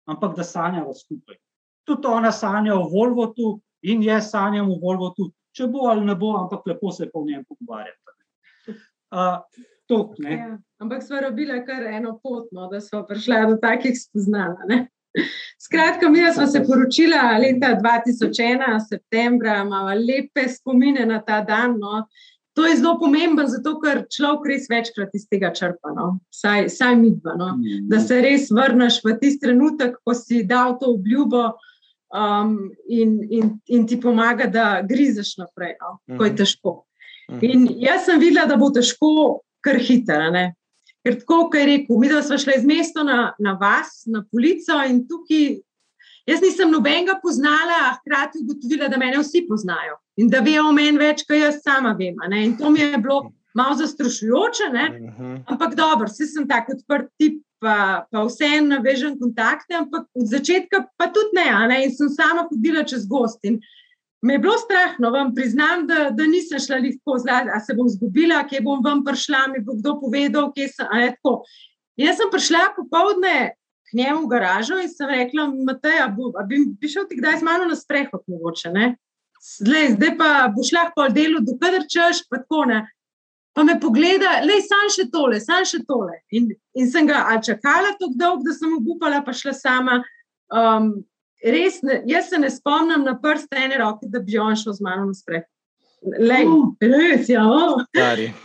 [0.08, 1.36] ampak da sanjava skupaj.
[1.86, 6.34] Tudi ona sanja o Volvotu in jaz sanjam o Volvotu, če bo ali ne bo,
[6.38, 7.98] ampak lepo se po njem pogovarjati.
[9.10, 9.38] Uh,
[9.90, 10.14] tok.
[10.22, 14.86] Ja, ampak smo robili kar eno pot, no, da smo prišli do takih spoznanj.
[15.66, 21.78] Skratka, mi smo se poročili leta 2001, septembra, imamo lepe spomine na ta dan.
[21.78, 22.06] No.
[22.60, 26.10] To je zelo pomembno, zato ker človek res večkrat iz tega črpa, no.
[26.28, 27.32] saj, saj mi dva.
[27.40, 27.54] No.
[27.88, 31.46] Da se res vrneš v tisti trenutek, ko si dal to obljubo
[32.12, 32.52] um,
[32.84, 36.36] in, in, in ti pomaga, da grizeš naprej, no, ko je mhm.
[36.42, 36.74] težko.
[37.30, 37.40] Mhm.
[37.48, 40.28] In jaz sem videla, da bo težko, kar hitro.
[41.00, 44.76] Ker tako, kot je rekel, mi smo šli iz mesta na, na vas, na polico
[44.84, 45.62] in tukaj.
[46.28, 50.72] Jaz nisem nobenega poznala, a hkrati ugotovila, da me vsi poznajo in da vejo o
[50.76, 52.18] meni več, kot jaz sama vem.
[52.36, 54.86] In to mi je bilo malo zastrašujoče, ne?
[54.90, 55.36] Mhm.
[55.50, 60.86] ampak dobro, vsi sem tako odprt tip, pa, pa vseeno navežem kontakte, ampak od začetka
[60.96, 61.84] pa tudi ne, ne?
[61.84, 63.44] in sem sama hodila čez gost.
[63.44, 63.60] In
[64.22, 67.72] Me je bilo strah, no vam priznam, da, da nisem šla lahko zdaj, a se
[67.72, 70.90] bom zgubila, kje bom vam prišla, mi bo kdo povedal, kje sem.
[71.96, 73.54] Jaz sem prišla popovdne
[73.88, 77.16] k njemu v garažo in sem rekla, Matej, a, bo, a bi, bi šel ti
[77.16, 78.92] kdaj z mano na sprehod mogoče, ne?
[79.40, 82.82] Zdaj, zdaj pa bo šla pol delu, dokler češ, pa tako ne.
[83.56, 86.20] Pa me pogleda, le sam še tole, sam še tole.
[86.36, 89.96] In, in sem ga čakala tako dolgo, da sem upala, pa šla sama.
[90.52, 90.92] Um,
[91.42, 94.84] res, ne, jaz se ne spomnim na prste ene roke, da bi on šel z
[94.84, 95.48] mano na sprehod.
[96.00, 97.42] Lej, uh, res, ja.
[97.44, 97.80] Oh.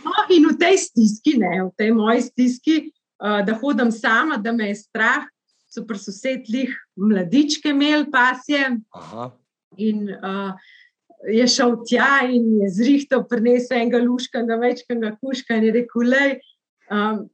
[0.04, 2.76] No, in v tej stiski, ne, v tej moji stiski,
[3.22, 5.24] uh, da hodim sama, da me je strah,
[5.72, 8.74] so pri sosedih mladičke imeli pasje.
[8.96, 9.30] Aha.
[9.76, 10.56] In uh,
[11.32, 16.10] je šel tja in je zrihtel, prinesel enega luška, enega večkega kuška in je rekel:
[16.12, 16.36] Lej,
[16.90, 17.24] um,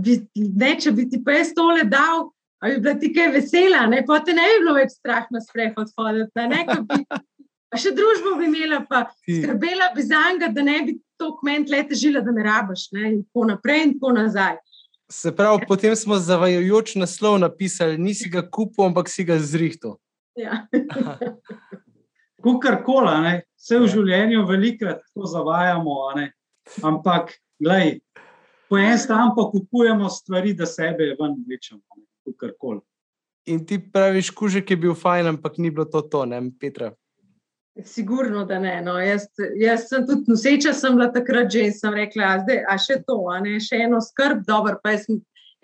[0.00, 2.30] bi, ne, če bi ti pa jaz tole dal,
[2.64, 4.04] Ali bi bila ti kaj vesela, ne?
[4.06, 7.02] pa te ne bi bilo več strah na sprehod hoditi.
[7.74, 11.68] Pa še družbo bi imela, pa skrbela bi za njega, da ne bi to kment
[11.68, 13.02] leta žila, da me rabaš ne?
[13.10, 14.56] in tako naprej in tako nazaj.
[15.12, 19.98] Se pravi, potem smo zavajajoč naslov napisali, nisi ga kupil, ampak si ga zrihtel.
[20.40, 20.64] Ja.
[22.44, 23.16] Kukar kola,
[23.56, 25.94] vse v življenju velikrat tako zavajamo,
[26.84, 27.94] ampak gledaj,
[28.68, 32.82] po en stan pa kupujemo stvari, da sebe ven vlečemo karkoli.
[33.46, 36.92] In ti praviš, kužek je bil fajn, ampak ni bilo to, to ne, Petra.
[37.84, 38.78] Sigurno, da ne.
[38.82, 38.94] No.
[39.02, 39.26] Jaz,
[39.60, 43.18] jaz sem tudi noseča, sem bila takrat že in sem rekla, da je še to,
[43.42, 44.78] ne, še eno skrb, dobro.
[44.86, 45.08] Jaz,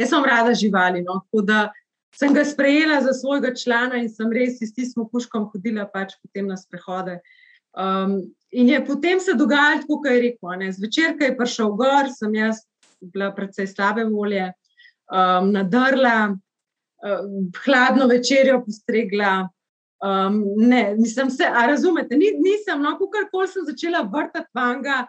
[0.01, 1.05] jaz sem rada živali.
[1.07, 1.21] No,
[2.15, 6.49] sem ga sprejela za svojega člana in sem res s tistim puškom hodila pač potem
[6.51, 7.21] na sprehode.
[7.71, 10.57] Um, in je potem se dogajalo, kot je rekel.
[10.59, 10.73] Ne.
[10.73, 12.65] Zvečer, ko je prišel gor, sem jaz
[13.01, 14.51] bila predvsej slabe volje,
[15.09, 17.25] um, nadrla uh,
[17.65, 19.49] hladno večerjo postregla.
[20.01, 25.07] Um, ne, nisem se, a razumete, Ni, nisem, no, kar koli sem začela vrtati vanga,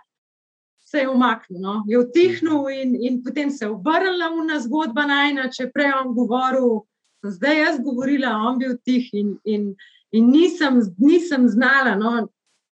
[0.91, 5.47] se je umaknil, no, je utihnil in, in potem se je obrnila una zgodba najna,
[5.47, 6.81] če prej on govoril,
[7.23, 9.73] zdaj jaz govorila, on bil tih in, in,
[10.11, 12.27] in nisem, nisem znala, no,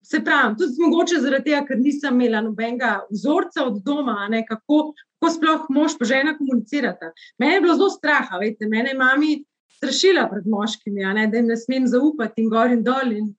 [0.07, 4.93] se pravi, tudi mogoče zaradi tega, ker nisem imela nobenega vzorca od doma, ne, kako,
[5.19, 7.11] kako sploh mož pa žena komunicirata.
[7.39, 9.31] Mene je bilo zelo strah, veste, mene je mami
[9.77, 13.11] strašila pred moškimi, ne, da jim ne smem zaupati in gor in dol.
[13.11, 13.33] In,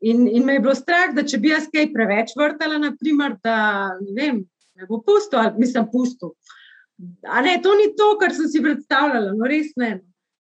[0.00, 3.56] in, in me je bilo strah, da če bi jaz kaj preveč vrtala, naprimer, da
[3.98, 4.40] ne vem,
[4.78, 6.34] ne bo pusto ali mislim pusto.
[7.26, 9.96] A ne, to ni to, kar sem si predstavljala, no res ne.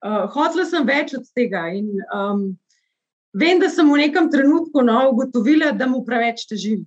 [0.03, 2.45] Uh, hotela sem več od tega in um,
[3.33, 6.85] vem, da sem v nekem trenutku no, ugotovila, da mu preveč težim.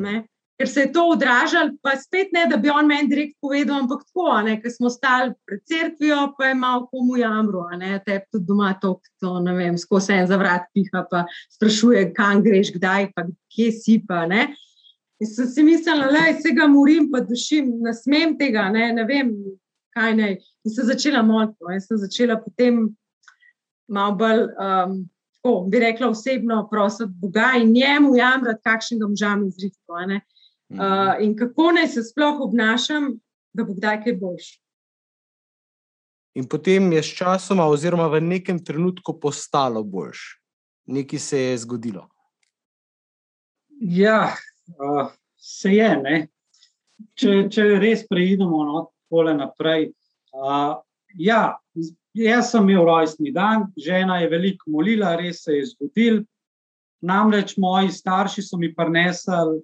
[0.00, 0.24] Ne?
[0.60, 4.02] ker se je to odražalo, pa spet ne, da bi on meni direkt povedal, ampak
[4.04, 4.26] tako,
[4.60, 7.64] ker smo stali pred cerkvijo, pa je malo komu jamro,
[8.04, 11.24] te tudi doma to, to ne vem, skozi en zavrat piha, pa
[11.56, 14.26] sprašuje, kam greš, kdaj, pa kje si pa.
[14.28, 14.50] Ne?
[15.20, 19.08] In sem si mislila, da se ga morim, pa dušim, ne smem tega, ne, ne
[19.08, 19.32] vem,
[19.94, 20.36] kaj naj.
[20.64, 22.84] In sem začela moliti, no, in sem začela potem
[23.88, 24.46] malo bolj.
[24.58, 25.00] Um,
[25.40, 29.94] Tako, bi rekla osebno, prositi Boga in njemu jamrati, kakšnega moža mi zrihto.
[29.96, 33.14] Uh, in kako naj se sploh obnašam,
[33.52, 34.50] da bo kdaj kaj boljš.
[36.34, 40.42] In potem je s časoma, oziroma v nekem trenutku, postalo boljš.
[40.86, 42.08] Nekaj se je zgodilo.
[43.80, 44.36] Ja,
[44.76, 45.90] uh, se je.
[46.04, 46.28] Ne?
[47.14, 48.84] Če, če res preidemo no,
[49.34, 49.90] naprej.
[50.32, 50.78] Uh,
[51.18, 51.58] ja,
[52.14, 56.22] jaz sem imel rojstni dan, žena je veliko molila, res se je zgodil.
[57.02, 59.60] Namreč moji starši so mi prinesli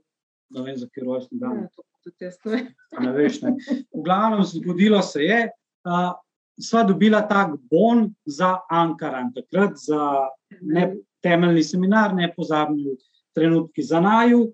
[0.51, 1.67] ne vem, zakaj rojstni dan.
[2.93, 3.55] Ja, ne veš, ne.
[3.95, 5.41] V glavnem, zgodilo se je,
[5.89, 6.13] uh,
[6.63, 10.29] sva dobila tak bon za Ankaran, takrat za
[10.61, 12.95] ne, temeljni seminar, ne pozabni
[13.35, 14.53] trenutki za naju.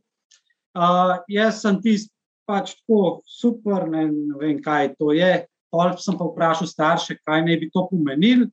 [0.73, 2.13] Uh, jaz sem tisti
[2.49, 5.47] pač tako super, ne, ne vem, kaj to je.
[5.73, 8.47] Pol sem pa vprašal starše, kaj naj bi to pomenil.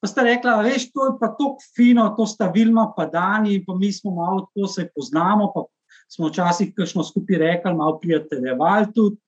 [0.00, 3.74] Pa sta rekla, veš, to je pa tako fino, to sta Vilma, pa Dani, pa
[3.76, 5.66] mi smo malo tako se poznamo, pa
[6.08, 9.18] smo včasih kakšno skupaj rekli, malo prijateljevali tudi.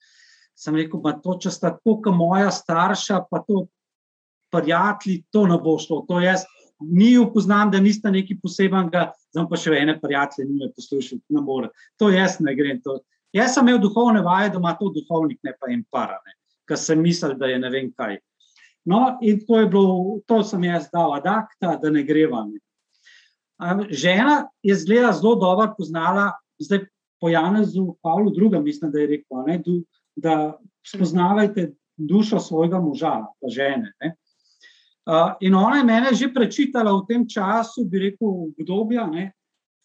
[0.56, 3.66] Sem rekel, pa to, če sta tako, kot moja starša, pa to
[4.52, 6.04] prijatelji, to ne bo šlo.
[6.08, 6.44] To jaz
[6.80, 11.42] ni upoznam, da nista nekaj posebenega, zdaj pa še ene prijatelje ni me poslušati, ne
[11.44, 11.72] more.
[12.00, 12.80] To jaz ne grem.
[12.84, 13.00] To.
[13.32, 16.36] Jaz sem imel duhovne vaje, da ima to duhovnik, ne pa en parane,
[16.68, 18.18] ker sem mislil, da je ne vem kaj.
[18.84, 22.42] No, in to bilo, to sem jaz dal adakta, da ne greva.
[23.88, 26.84] Žena je zgleda zelo dobro poznala, zdaj
[27.22, 29.60] po Janezu, Pavlu II, mislim, da je rekel, ne,
[30.16, 33.92] da spoznavajte dušo svojega moža, pa žene.
[34.00, 34.16] Ne.
[35.40, 39.30] In ona je mene že prečitala v tem času, bi rekel, obdobja, ne,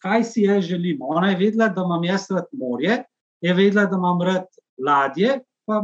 [0.02, 0.98] kaj si jaz želim.
[1.00, 3.04] Ona je vedela, da imam jaz rad morje,
[3.40, 4.46] je vedela, da imam rad
[4.78, 5.82] ladje pa,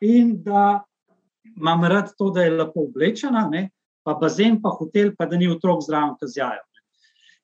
[0.00, 0.84] in da
[1.56, 3.70] imam rad to, da je lepo oblečena, ne?
[4.06, 6.62] pa bazen, pa hotel, pa da ni otrok zraven, ki zjajo.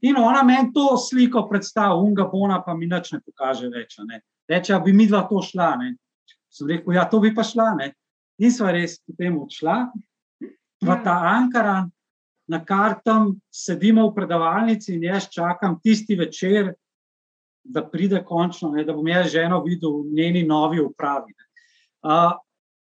[0.03, 3.97] In ona meni to sliko predstavlja, unga bona, pa mi nič ne pokaže več.
[4.07, 4.21] Ne?
[4.51, 5.73] Reče, bi mi dva to šla.
[5.79, 5.93] Ne?
[6.51, 7.69] Sem rekel, ja, to bi pa šla.
[7.79, 7.93] Ne?
[8.43, 9.77] In sva res potem odšla
[10.83, 11.85] v ta Ankara,
[12.51, 16.73] na kar tam sedimo v predavalnici in jaz čakam tisti večer,
[17.65, 18.85] da pride končno, ne?
[18.85, 21.35] da bom jaz ženo videl v njeni novi upravi.
[22.03, 22.35] Uh,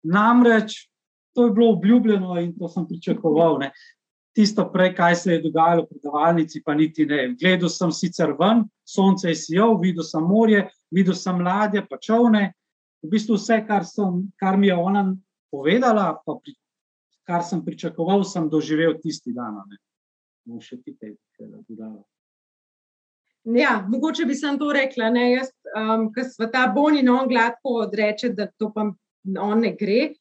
[0.03, 0.91] namreč
[1.35, 3.59] to je bilo obljubljeno in to sem pričakoval.
[3.59, 3.71] Ne.
[4.35, 7.35] Tisto prej, kaj se je dogajalo v predavalnici, pa niti ne.
[7.41, 12.53] Gledal sem sicer ven, sonce je sijal, videl sem morje, videl sem ladje, pa čovne.
[13.03, 15.05] V bistvu vse, kar, sem, kar mi je ona
[15.51, 16.55] povedala, pa pri,
[17.27, 19.63] kar sem pričakoval, sem doživel tisti dan.
[19.67, 20.61] Ne.
[20.61, 21.15] Še ti kaj
[21.69, 22.03] dodala.
[23.45, 25.11] Ja, mogoče bi sem to rekla.
[25.11, 28.91] Ne, jaz, um, ker smo ta boni, no, gladko odreče, da to pa
[29.41, 30.13] on ne gre.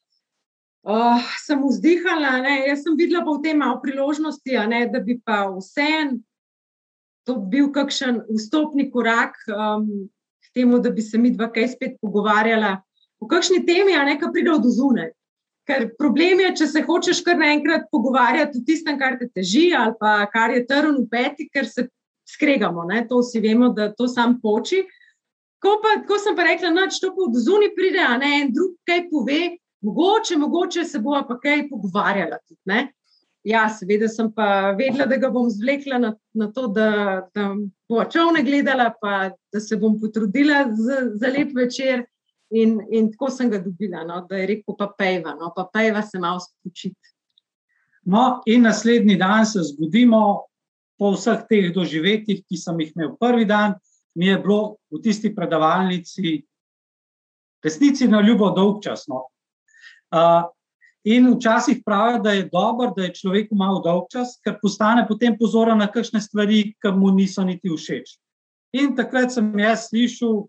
[0.80, 2.54] Uh, sem vzdihala, ne?
[2.70, 4.86] jaz sem videla pa v tem malo priložnosti, ne?
[4.88, 6.22] da bi pa vseeno
[7.28, 10.08] to bil kakšen vstopni korak um,
[10.40, 12.78] k temu, da bi se mi dva kaj spet pogovarjala
[13.20, 15.12] o kakšni temi, a ne ka pride od zunaj.
[15.68, 19.92] Ker problem je, če se hočeš kar naenkrat pogovarjati o tistem, kar te teži ali
[20.00, 21.90] pa kar je trn v peti, ker se
[22.34, 23.04] skregamo, ne?
[23.08, 24.84] to vsi vemo, da to sam poči.
[25.60, 28.78] Ko, pa, ko sem pa rekla, da to od zunaj pride, a ne en drug
[28.88, 29.40] kaj pove,
[29.84, 32.38] mogoče, mogoče se bo pa kaj pogovarjala.
[32.48, 32.80] Tudi,
[33.44, 36.88] ja, seveda sem pa vedela, da ga bom zvlekla na, na to, da,
[37.34, 37.50] da
[37.88, 42.06] bo čovne gledala, pa da se bom potrudila za, za lep večer.
[42.50, 46.02] In, in tako sem ga dobila, no, da je rekel, pa pejva, no, pa pejva
[46.02, 47.12] se malo spočiti.
[48.10, 50.49] No, in naslednji dan se zbudimo,
[51.00, 53.78] po vseh teh doživetjih, ki sem jih imel prvi dan,
[54.14, 56.42] mi je bilo v tisti predavalnici,
[57.64, 59.06] resnici na ljubo, dolg čas.
[59.08, 59.24] No.
[61.08, 65.38] In včasih pravijo, da je dobro, da je človeku malo dolg čas, ker postane potem
[65.38, 68.18] pozoren na kakšne stvari, ki mu niso niti všeč.
[68.76, 70.44] In takrat sem jaz slišal,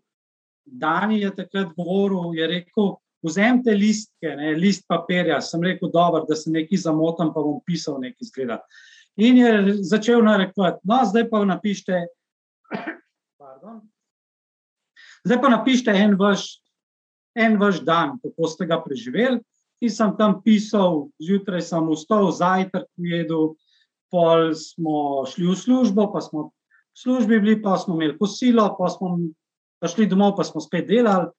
[0.71, 2.91] Dani je takrat govoril, je rekel,
[3.25, 5.39] vzemite listke, ne, list papirja.
[5.41, 8.59] Sem rekel, dobro, da se nekaj zamotam, pa bom pisal nekaj zgleda.
[9.19, 12.05] In je začel narekovati, no, zdaj pa napišite,
[13.37, 13.81] pardon,
[15.27, 16.61] zdaj pa napišite en vaš,
[17.35, 19.41] en vaš dan, kako ste ga preživeli.
[19.81, 23.55] In sem tam pisal, zjutraj sem vstal, zajtrk jedel,
[24.13, 26.51] pol smo šli v službo, pa smo v
[27.01, 29.17] službi bili, pa smo imeli kosilo, pa smo
[29.81, 31.31] pa šli domov, pa smo spet delali,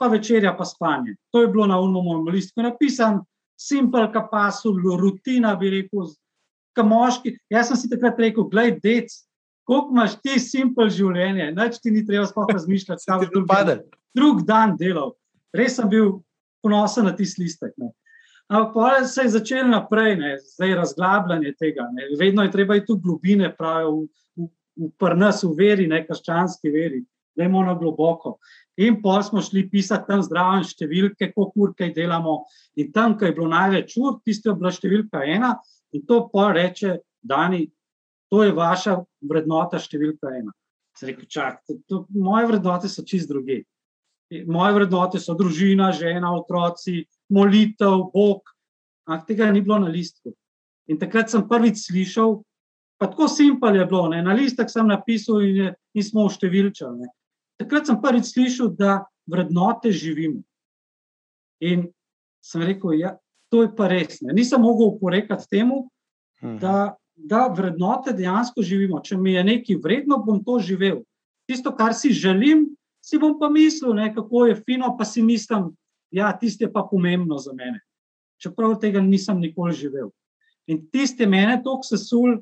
[0.00, 1.18] pa večerja, pa spanje.
[1.30, 3.20] To je bilo na umu mojem listku napisan,
[3.60, 6.08] simpel, kapasul, rutina, bi rekel,
[6.76, 7.34] ka moški.
[7.52, 9.14] Jaz sem si takrat rekel, glej, dec,
[9.68, 14.44] koliko imaš ti simpel življenje, nič ti ni treba sploh razmišljati, kaj ti drug, drug
[14.48, 15.14] dan delal.
[15.56, 16.20] Res sem bil
[16.62, 17.74] ponosen na tisti listek.
[17.80, 17.92] Ne.
[18.50, 20.32] Ampak pa se je začelo naprej, ne.
[20.56, 21.86] zdaj razglabljanje tega.
[21.94, 22.08] Ne.
[22.18, 26.72] Vedno je treba iti v globine, pravi v, v, v prnas, v veri, ne krščanski
[26.74, 27.04] veri,
[27.38, 28.38] da je ono globoko.
[28.82, 32.40] In pa smo šli pisati tam zdraven številke, koliko ur kaj delamo.
[32.80, 35.54] In tam, ko je bilo največ ur, tiste je bila številka ena,
[35.92, 37.66] in to pa reče, Dani,
[38.30, 40.54] to je vaša vrednota številka ena.
[41.00, 43.62] Rekel, čak, to, to, moje vrednote so čist druge
[44.46, 48.52] moje vrednote so družina, žena, otroci, molitev, Bog.
[49.08, 50.34] Ampak tega ni bilo na listku.
[50.90, 52.38] In takrat sem prvič slišal,
[53.00, 54.20] pa tako simpel je bilo, ne?
[54.22, 57.08] na listek sem napisal in, je, in smo uštevilčali.
[57.58, 59.00] Takrat sem prvič slišal, da
[59.30, 60.42] vrednote živimo.
[61.60, 61.88] In
[62.44, 63.16] sem rekel, ja,
[63.50, 64.20] to je pa res.
[64.22, 64.34] Ne?
[64.36, 65.84] Nisem mogel uporekati temu,
[66.42, 66.58] mhm.
[66.62, 69.02] da, da vrednote dejansko živimo.
[69.04, 71.02] Če mi je nekaj vredno, bom to živel.
[71.50, 72.68] Tisto, kar si želim,
[73.02, 75.72] si bom pa mislil, ne, kako je fino, pa si mislim,
[76.10, 77.80] da ja, tiste je pa pomembno za mene.
[78.40, 80.10] Čeprav tega nisem nikoli živel.
[80.70, 82.38] In tiste mene toliko sesul,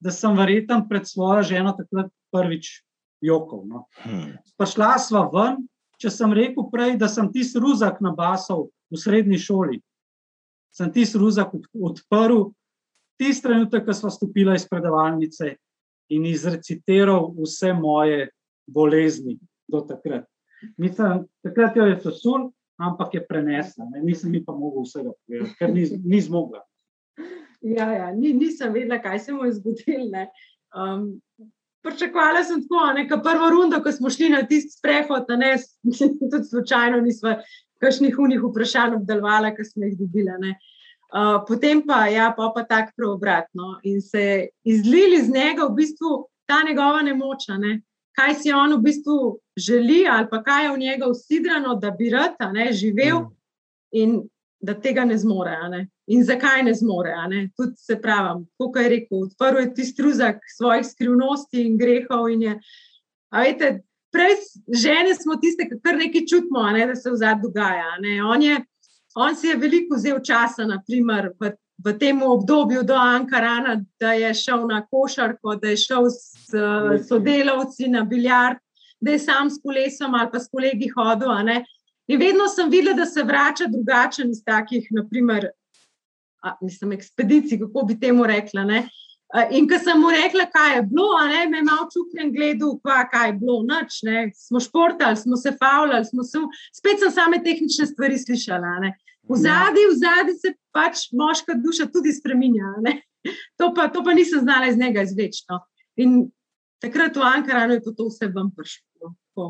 [0.00, 2.82] da sem verjeten pred svojo ženo takrat prvič
[3.24, 3.64] jokal.
[3.66, 3.84] No.
[4.04, 4.36] Hmm.
[4.58, 5.62] Pa šla sva ven,
[6.02, 9.80] če sem rekel prej, da sem tisti ruzak nabasal v srednji šoli.
[10.74, 12.48] Sem tisti ruzak odprl,
[13.20, 15.54] tisti trenutek, ko smo stopili iz predavalnice
[16.12, 18.28] in izrecitiral vse moje
[18.66, 19.38] bolezni
[19.70, 20.26] do takrat.
[20.76, 24.02] Mislim, takrat jo je sesul, ampak je prenesla, ne?
[24.02, 26.64] nisem mi pa mogel vsega povedati, ker ni, ni zmogla.
[27.60, 30.26] Ja, ja, ni, nisem vedela, kaj se mu je zgodilo.
[30.74, 31.06] Um,
[31.84, 35.54] Pričakovala sem tako, neka prva runda, ko smo šli na tisti sprehod, ne,
[36.30, 37.36] tudi slučajno nismo
[37.84, 40.54] kakšnih unih vprašanj obdelovali, ki smo jih dobili.
[41.14, 46.24] Uh, potem pa, ja, pa, pa tako preobratno in se izlili iz njega v bistvu
[46.48, 47.80] ta njegova nemoča, ne?
[48.14, 52.10] kaj si on v bistvu želi, ali pa kaj je v njega usidrano, da bi
[52.10, 53.30] rad ne, živel mm.
[53.92, 54.20] in
[54.60, 55.56] da tega ne zmore.
[55.70, 55.88] Ne?
[56.06, 57.14] In zakaj ne zmore?
[57.28, 57.48] Ne?
[57.56, 62.28] Tudi se pravi, kot je rekel, odprl je tisti ruzak svojih skrivnosti in grehov.
[62.32, 62.54] In je,
[63.34, 63.70] vete,
[64.14, 64.36] prej
[64.84, 67.98] žene smo tiste, ki kar nekaj čutimo, ne, da se v zadnjem dogaja.
[68.30, 68.60] On, je,
[69.18, 74.30] on si je veliko vzel časa, naprimer, v, v tem obdobju do Ankarana, da je
[74.38, 76.54] šel na košarko, da je šel s
[77.08, 78.62] sodelavci na biljard,
[79.00, 81.34] da je sam s kolesom ali pa s kolegi hodil.
[82.06, 85.48] In vedno sem videla, da se vrača drugačen iz takih, naprimer,
[86.44, 88.64] a, mislim, ekspedicij, kako bi temu rekla.
[88.64, 88.88] Ne?
[89.50, 93.00] In ko sem mu rekla, kaj je bilo, ne, me je malo čutil gledal, pa,
[93.10, 96.42] kaj je bilo, noč, ne, smo športali, smo se favljali, smo se,
[96.76, 98.76] spet sem same tehnične stvari slišala.
[98.84, 98.92] Ne.
[99.28, 102.76] V zadnji, v zadnji se pač moška duša tudi spremenja.
[103.56, 105.62] To pa, to pa nisem znala iz njega izvečno.
[105.96, 106.26] In
[106.76, 109.14] takrat v Ankaranu je to vse vam prišlo.
[109.40, 109.46] No,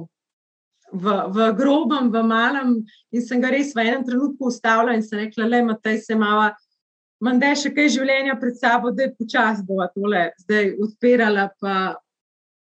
[0.94, 2.70] v, v grobem, v malem,
[3.10, 6.52] in sem ga res v enem trenutku ustavila in sem rekla, le, Matej, se malo
[7.20, 11.94] Manda je še kaj življenja pred sabo, da je počasi bova tole zdaj odpirala, pa,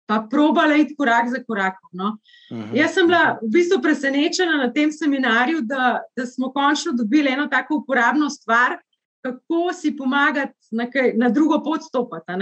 [0.06, 1.90] pa probala iti korak za korakom.
[1.92, 2.16] No.
[2.50, 2.70] Uh mhm.
[2.70, 2.76] -huh.
[2.80, 7.46] Jaz sem bila v bistvu presenečena na tem seminarju, da, da smo končno dobili eno
[7.46, 8.78] tako uporabno stvar,
[9.22, 12.32] kako si pomagati na, kaj, na drugo pot stopati.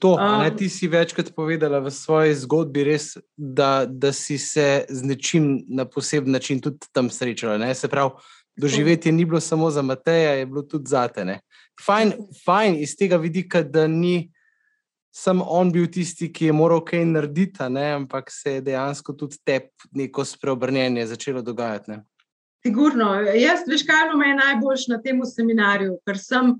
[0.00, 4.84] To, um, ne, ti si večkrat povedala v svoji zgodbi, res, da, da si se
[4.88, 7.74] z nečim na poseben način tudi tam srečala.
[7.74, 8.16] Se pravi,
[8.56, 11.38] doživetje ni bilo samo za Mateja, je bilo tudi za te.
[11.86, 12.12] Fajn,
[12.44, 14.32] fajn iz tega vidika, da ni
[15.10, 19.60] samo on bil tisti, ki je moral kaj narediti, ampak se je dejansko tudi te
[19.92, 21.90] neko spreobrnjenje začelo dogajati.
[21.90, 22.04] Ne?
[22.66, 23.14] Sigurno.
[23.34, 26.54] Jaz, veš, kaj me je najboljš na tem seminarju, ker sem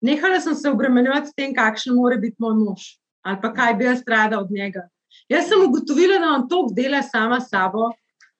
[0.00, 2.94] nehala sem se obremenjevati s tem, kakšen mora biti moj mož
[3.28, 4.88] ali pa kaj bi jaz rada od njega.
[5.28, 7.90] Jaz sem ugotovila, da on to dela sama s sabo,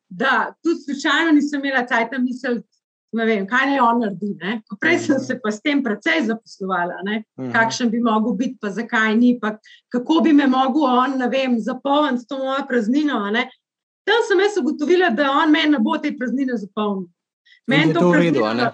[0.09, 2.63] da tudi slučajno nisem imela cajt misel,
[3.13, 4.33] ne vem, kaj naj on naredi.
[4.41, 4.59] Ne?
[4.81, 7.23] Prej sem se pa s tem precej zaposlovala, ne?
[7.41, 7.53] Mhm.
[7.53, 9.57] kakšen bi mogel biti, pa zakaj ni, pa
[9.93, 13.23] kako bi me mogel on, ne vem, zapolniti to mojo praznino.
[13.33, 13.49] Ne?
[14.09, 17.09] Tam sem jaz ugotovila, da on meni ne bo te praznine zapolnil.
[17.67, 18.71] Meni to praznino.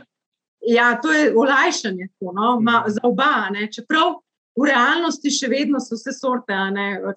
[0.65, 2.61] Ja, to je olajšanje tako, no?
[2.61, 2.91] Ma, mhm.
[2.97, 3.51] za oba.
[3.53, 3.69] Ne?
[3.73, 4.19] Čeprav
[4.55, 6.55] v realnosti še vedno so vse sorte,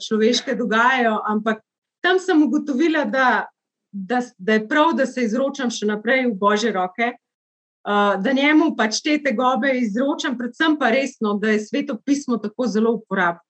[0.08, 1.62] človeške dogajajo, ampak
[2.02, 3.46] tam sem ugotovila, da
[3.92, 8.74] da, da je prav, da se izročam še naprej v božje roke, uh, da njemu
[8.78, 13.44] pač te tegobe izročam, predvsem pa resno, da je sveto pismo tako zelo uporabno.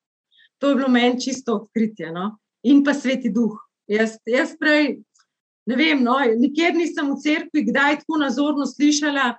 [0.58, 2.12] To je bilo meni čisto odkritje.
[2.12, 2.38] No?
[2.63, 3.58] In pa sveti duh.
[3.88, 4.97] Jaz, jaz prej,
[5.69, 9.36] ne vem, no, nikjer nisem v cerkvi kdaj tako nazorno slišala,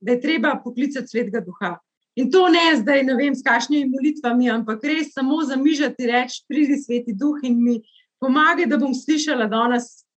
[0.00, 1.78] da je treba poklicati svetega duha.
[2.18, 6.78] In to ne zdaj, ne vem, s kakšnimi molitvami, ampak res samo zamižati reči, pridi
[6.78, 7.78] sveti duh in mi
[8.22, 10.07] pomagaj, da bom slišala danes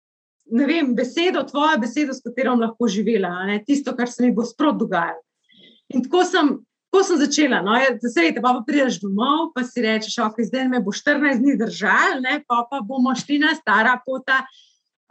[0.51, 4.45] ne vem, besedo, tvojo besedo, s katero lahko živela, ne, tisto, kar se mi bo
[4.47, 5.21] sprot dogajalo.
[5.95, 6.51] In tako sem,
[6.91, 7.61] tako sem začela.
[7.65, 11.55] No, ja, Zdaj, pa prideš domov, pa si rečeš, ok, zdaj me bo 14 dni
[11.59, 14.43] držal, ne, pa, pa bomo šli na stara pota.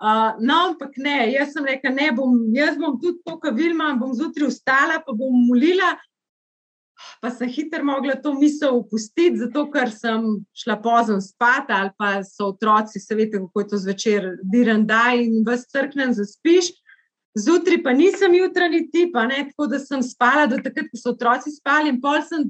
[0.01, 3.91] Uh, no, ampak ne, jaz sem rekla, ne bom, jaz bom tudi to, kar Vilma,
[4.01, 5.91] bom zjutraj ustala, pa bom molila,
[7.21, 10.25] pa sem hitro mogla to misel opustiti, zato ker sem
[10.57, 15.43] šla pozno spat, ali pa so otroci, veste, kako je to zvečer, diren daj in
[15.47, 16.73] vas crknem, zaspiš.
[17.39, 21.93] Zjutraj pa nisem jutranji tip, tako da sem spala do takrat, ko so otroci spali.
[21.93, 22.49] In pol sem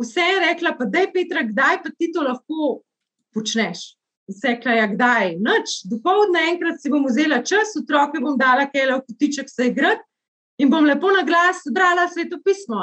[0.00, 2.80] vse rekla, pa da je Petra, kdaj pa ti to lahko
[3.34, 3.92] počneš.
[4.30, 5.36] Vse rekla, ja, kdaj.
[5.44, 10.02] Noč, dopoledne enkrat si bom vzela čas, otroke bom dala kele v kotiček se igrati
[10.58, 12.78] in bom lepo na glas brala sveto pismo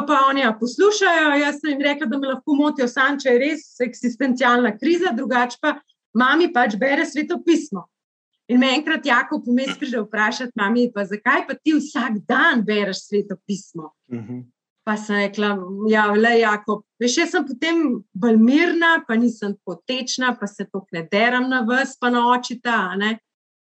[0.00, 1.34] pa, pa oni ja poslušajo.
[1.40, 5.76] Jaz sem jim rekla, da me lahko motijo sanče, je res eksistencialna kriza, drugače pa
[6.16, 7.86] mami pač bere sveto pismo.
[8.48, 13.08] In me enkrat jako pomes pride vprašati, mami, pa zakaj pa ti vsak dan bereš
[13.08, 13.90] sveto pismo?
[14.12, 14.44] Uh -huh.
[14.84, 15.58] Pa sem rekla,
[15.90, 20.86] ja, le jako, veš, jaz sem potem bolj mirna, pa nisem potečna, pa se to
[20.92, 23.18] ne deram na vas, pa na očita, ne.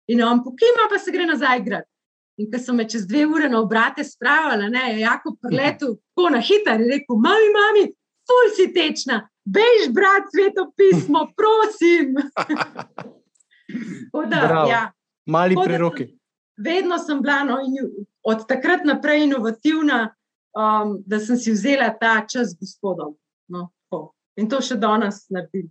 [0.08, 1.95] In on pokima, pa se gre nazaj igrati.
[2.36, 6.30] In ko so me čez dve ure na obrate spravili, ne, je jako preletel, tako
[6.34, 7.84] na hitro, in rekel, mami, mami,
[8.28, 12.14] ful si tečna, bež brat sveto pismo, prosim.
[14.30, 14.68] da, Bravo.
[14.70, 14.92] ja,
[15.26, 16.18] Mali preroki.
[16.56, 17.58] vedno sem bila no,
[18.22, 20.14] od takrat naprej inovativna,
[20.56, 23.16] um, da sem si vzela ta čas z gospodom.
[23.48, 24.12] No, tako.
[24.36, 25.70] in to še danes naredim.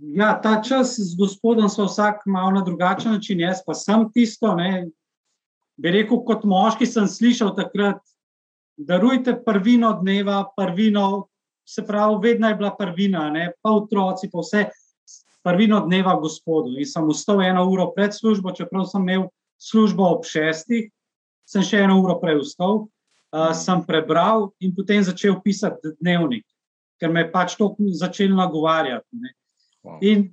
[0.00, 4.54] Ja, ta čas z gospodom smo vsak malo na drugačen način, jaz pa sem tisto.
[4.56, 4.88] Ne,
[5.76, 8.00] bi rekel, kot moški sem slišal takrat,
[8.80, 11.26] darujte prvino dneva, prvino,
[11.68, 14.64] se pravi, vedno je bila prvina, ne, pa otroci, pa vse,
[15.44, 16.78] prvino dneva gospodu.
[16.80, 19.28] In sem vstal eno uro pred službo, čeprav sem imel
[19.60, 20.88] službo ob šestih,
[21.48, 26.46] sem še eno uro prej vstal, uh, sem prebral in potem začel pisati dnevnik,
[27.00, 29.20] ker me je pač to začelo nagovarjati.
[29.20, 29.34] Ne.
[30.00, 30.28] In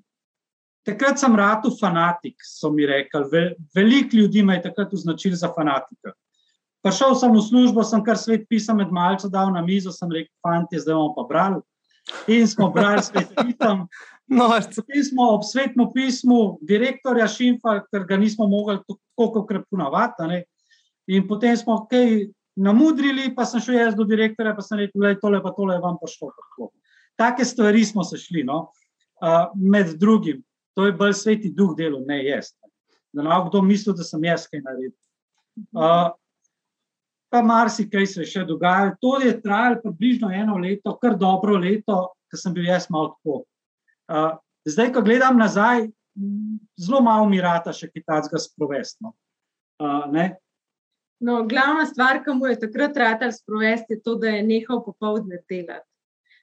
[0.88, 3.24] takrat sem rado fanatik, so mi rekli.
[3.32, 6.14] Vel, Veliko ljudi me je takrat označil za fanatika.
[6.84, 10.32] Prišel sem v službo, sem kar svet pisem med malce dal na mizo, sem rekel,
[10.46, 11.62] fanti, zdaj bomo pa brali.
[12.32, 13.88] In smo brali svet pisem.
[14.28, 19.54] No, Potem smo ob svetnem pismu direktorja Šimfa, ker ga nismo mogli tako kot
[20.28, 20.42] ne.
[21.08, 22.28] In potem smo kaj
[22.60, 25.80] namudrili, pa sem šel jaz do direktorja, pa sem rekel, da tole pa tole je
[25.80, 26.72] vam tako."
[27.16, 28.44] Take stvari smo se šli.
[28.44, 28.68] No.
[29.18, 30.44] Uh, med drugim,
[30.78, 32.52] to je bolj sveti duh delo, ne jaz.
[33.14, 34.94] Da ne bo kdo mislil, da sem jaz kaj naredil.
[35.74, 36.12] Uh,
[37.34, 38.96] pa marsikaj se je še dogajalo.
[39.02, 43.40] To je trajalo približno eno leto, kar dobro leto, ker sem bil jaz malo tako.
[44.08, 44.36] Uh,
[44.70, 45.88] zdaj, ko gledam nazaj,
[46.78, 49.14] zelo malo mi rata še kitajskega sprovestno.
[49.82, 50.36] Uh, ne?
[51.20, 55.42] No, glavna stvar, ki mu je takrat ratal sprovesti, je to, da je nehal popovdne
[55.50, 55.86] delati.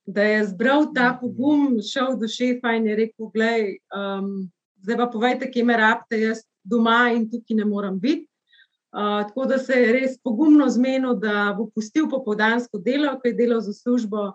[0.07, 4.50] Da je zbral ta pogum, šel do šefa in je rekel: Glej, um,
[4.84, 8.28] zdaj pa povejte, kje me rabite, jaz doma in tukaj ne morem biti.
[8.94, 13.38] Uh, tako da se je res pogumno zmenil, da bo pustil popoldansko delo, ki je
[13.40, 14.28] delal za službo,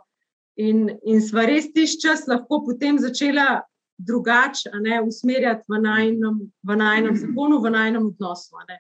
[0.60, 3.62] in, in sva res tiš čas lahko potem začela
[4.00, 4.72] drugače
[5.08, 8.56] usmerjati v najnem, v najnem zakonu, v najnem odnosu.
[8.68, 8.80] ne.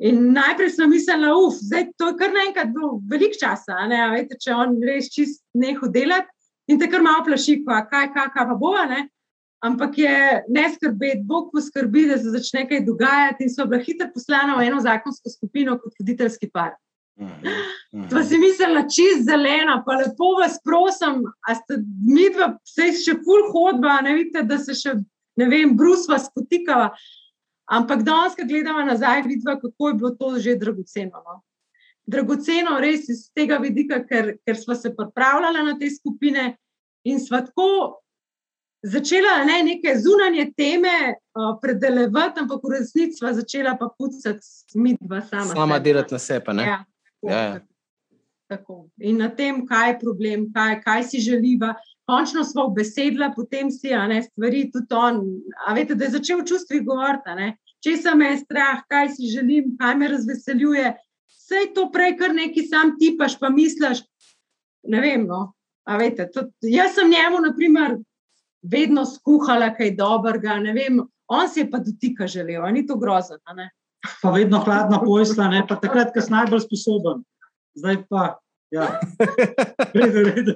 [0.00, 3.76] In najprej sem mislila, uf, zdaj to je kar naenkrat bilo veliko časa.
[3.76, 6.28] a Ne, veste, če on res čist neho delati
[6.70, 8.72] in te kar malo plaši, pa kaj, kaj, kaj pa bo.
[8.88, 9.08] Ne?
[9.60, 10.14] Ampak je
[10.48, 14.70] ne skrbeti, Bog poskrbi, da se začne kaj dogajati, in so bila hitro poslana v
[14.70, 16.78] eno zakonsko skupino kot voditeljski par.
[18.10, 23.18] Pa si mislila, čist zelena, pa lepo vas prosim, a ste mi dva, vse še
[23.26, 24.94] ful hodba, ne vidite, da se še,
[25.36, 26.94] ne vem, brusva spotikava.
[27.70, 31.22] Ampak danes, ko gledamo nazaj, vidimo, kako je bilo to že dragoceno.
[31.26, 31.40] No?
[32.06, 36.56] Dragoceno res iz tega vidika, ker, ker smo se pripravljali na te skupine
[37.04, 38.00] in smo tako
[38.82, 44.96] začela ne, neke zunanje teme uh, predelevati, ampak v resnici smo začela pa pucati mi
[45.00, 45.54] dva sama.
[45.54, 45.84] Sama sebe.
[45.84, 46.52] delati na sebe.
[46.52, 46.64] ne?
[46.64, 47.60] Ja, tako, Ja, ja.
[48.50, 48.88] Tako.
[48.98, 51.74] In na tem, kaj je problem, kaj, kaj si želiva.
[52.10, 55.20] Končno smo obesedla, potem si a ne, stvari tudi on.
[55.66, 57.52] A veste, da je začel čustvi govoriti,
[57.86, 60.90] če se me je strah, kaj si želim, kaj me razveseljuje.
[61.30, 64.02] Vse to prej, kar neki sam tipaš, pa misliš.
[64.90, 65.28] Ne vem.
[65.30, 65.52] No.
[65.86, 67.96] A veste, tudi, jaz sem njemu, naprimer,
[68.62, 70.58] vedno skuhala kaj dobrega.
[70.58, 71.00] ne vem,
[71.30, 73.38] On si je pa dotika želel, a ni to grozno.
[73.54, 73.70] ne.
[74.22, 75.66] Pa vedno hladna pojsla, ne?
[75.68, 77.22] pa takrat, ko si najbolj sposoben.
[77.78, 78.40] Zdaj pa,
[78.70, 79.00] ja,
[79.94, 80.52] redo, redo.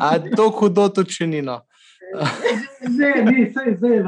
[0.00, 1.42] A to hudo to če ni.
[1.42, 1.60] No.
[2.86, 4.04] Zdaj, zdaj, zdaj, je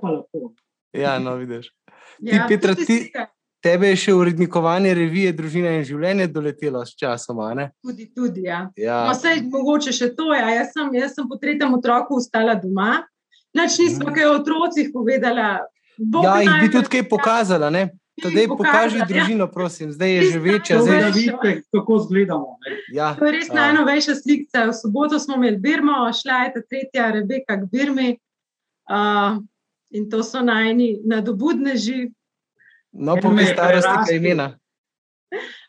[0.00, 0.52] pa lepo.
[0.92, 1.70] Ja, no, vidiš.
[2.18, 3.10] Ti, Ja, Petra, ti-.
[3.60, 7.40] Tebe je še urednikovanje revije Družina in življenje doletelo s časom.
[7.40, 7.66] a ne?
[7.84, 8.70] Tudi, tudi, ja.
[8.74, 9.02] Ja.
[9.04, 10.30] No, sej, mogoče še to.
[10.32, 10.48] Ja.
[10.50, 13.02] Jaz, sem, jaz sem po tretjem otroku ostala doma.
[13.52, 14.14] Nič nismo Mhm.
[14.14, 15.66] kaj o otrocih povedala.
[15.98, 17.68] Bog ja, jih bi tudi kaj pokazala.
[17.68, 17.90] Ne?
[18.22, 19.04] Tadej pokaži ja.
[19.04, 19.92] družino, prosim.
[19.92, 20.78] Zdaj je že večja.
[20.78, 21.18] Zdaj, da najboljše.
[21.20, 22.56] vidite, kako izgledamo.
[22.90, 23.14] Ja.
[23.14, 24.64] To je res a, najnovejša slika.
[24.64, 28.10] V soboto smo imeli Birmo, šla je ta tretja Rebeka k Birmi.
[28.86, 29.38] Uh,
[29.90, 32.10] in to so najni nadobudneži.
[32.92, 34.46] No, Ker po me kaj je starosti, kaj imena.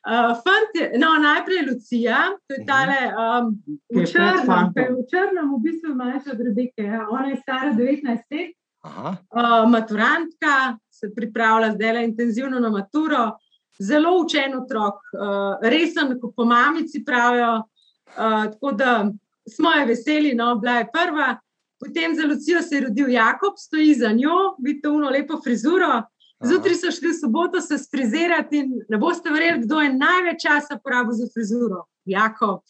[0.02, 2.68] Uh, fant, je- no, najprej Lucija, to je Mhm.
[2.68, 3.46] tale um,
[3.90, 4.42] v je črnem,
[4.74, 6.84] ki je v črnem, v bistvu mlajša od Rebeke.
[6.84, 7.06] Ja.
[7.08, 8.52] Ona je stara 19 let.
[8.82, 9.10] Aha.
[9.30, 10.54] uh, maturantka,
[11.02, 13.32] se pripravlja zdaj intenzivno na maturo,
[13.80, 17.56] zelo učen otrok, uh, resen, kot po mamici pravijo.
[17.58, 19.12] Uh, tako da
[19.50, 21.38] smo je veseli, no, bila je prva.
[21.80, 26.04] potem za Lucijo se je rodil Jakob, stoji za njo, vidite, uno lepo frizuro.
[26.44, 30.78] Zjutraj so šli v soboto se sprizirati in ne boste verjeli, kdo je največ časa
[30.84, 31.86] porabil za frizuro.
[32.06, 32.62] Jakob.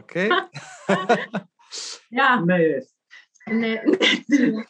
[0.00, 0.28] Okay.
[2.18, 2.40] ja.
[2.44, 2.84] Ne, jaz.
[3.46, 3.82] Ne,
[4.28, 4.64] ne.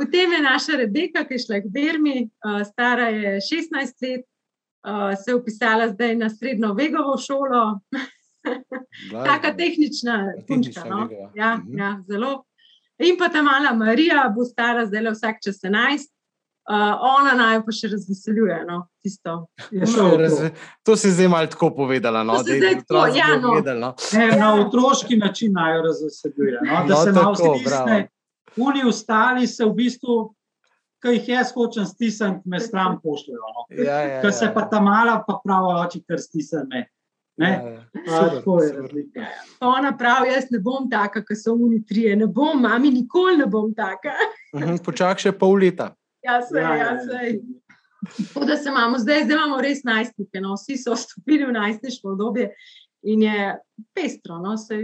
[0.00, 5.12] Potem je naša Rebeka, ki je šla k Bermi, uh, stara je 16 let, uh,
[5.24, 7.80] se je upisala zdaj na srednjo Vegovo šolo.
[9.24, 10.84] Taka tehnična punčka.
[10.88, 11.08] No?
[11.34, 11.78] Ja, mhm.
[11.78, 12.44] ja, zelo.
[12.98, 16.08] In pa ta mala Marija bo stara zdaj le vsak čas 11.
[16.70, 18.56] Uh, ona naj pa še razveseljuje.
[18.68, 18.86] No,
[20.20, 20.50] razve...
[20.86, 22.22] To si zdaj malo tako povedala.
[22.24, 23.52] No, da je to ja, no.
[23.74, 23.94] no.
[24.38, 26.58] Na otroški način naj jo razveseljuje.
[26.64, 28.08] No, da no, se malo stisne.
[28.58, 30.16] Oni ostali se v bistvu,
[31.00, 33.52] ki jih jaz hočem stisniti, me stran pošljajo.
[33.56, 33.66] No.
[33.70, 34.22] Ja, ja, ja.
[34.22, 36.88] Ker se pa ta mala, pa pravi, oči, kar stisne.
[37.40, 37.84] Ja, ja.
[38.06, 39.26] Tako je razlika.
[39.60, 43.46] Ona pravi, jaz ne bom taka, kot so oni trije, ne bom, mami, nikoli ne
[43.46, 44.12] bom taka.
[44.56, 45.94] Mhm, počakaj še pol leta.
[46.26, 47.38] Ja, se, ja, ja, se.
[48.34, 50.40] To, da se imamo zdaj, zdaj imamo res najstnike.
[50.40, 50.56] No?
[50.56, 52.50] Vsi so vstopili v najstniško obdobje
[53.02, 53.58] in je
[53.94, 54.38] pestro.
[54.38, 54.54] No?
[54.54, 54.80] Vse,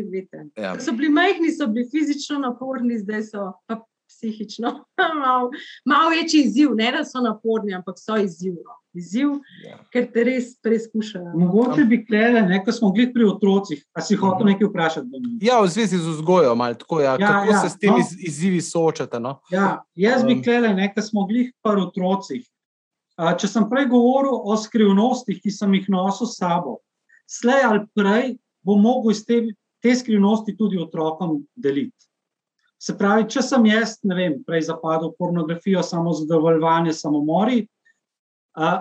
[0.57, 0.77] ja.
[0.81, 4.85] So bili majhni, so bili fizično naporni, zdaj so pa psihično
[5.25, 5.51] malo
[5.85, 6.75] mal večji izziv.
[6.75, 8.77] Ne da so naporni, ampak so izzivno.
[8.97, 9.29] Izziv,
[9.67, 9.77] ja.
[9.93, 11.35] ker te res preizkušajo.
[11.37, 14.53] Mogoče bi gledali, ko smo bili pri otrocih, a si hotel mhm.
[14.55, 15.21] nekaj vprašati.
[15.45, 17.03] Ja, v zvezi z vzgojo, malo tako.
[17.05, 17.19] Ja.
[17.21, 18.07] Ja, Kako ja, se s temi no.
[18.29, 19.21] izzivi soočate?
[19.21, 19.35] No?
[19.53, 22.49] Ja, jaz bi gledal, ko smo bili pri otrocih.
[23.17, 26.79] Če sem prej govoril o skrivnostih, ki sem jih nosil s sabo,
[27.27, 28.35] slej ali prej
[28.67, 29.43] bo mogel iz te,
[29.83, 32.09] te skrivnosti tudi otrokom deliti.
[32.79, 37.65] Se pravi, če sem jaz, ne vem, prej zapadel v pornografijo, samo zadovoljevanje, samomori,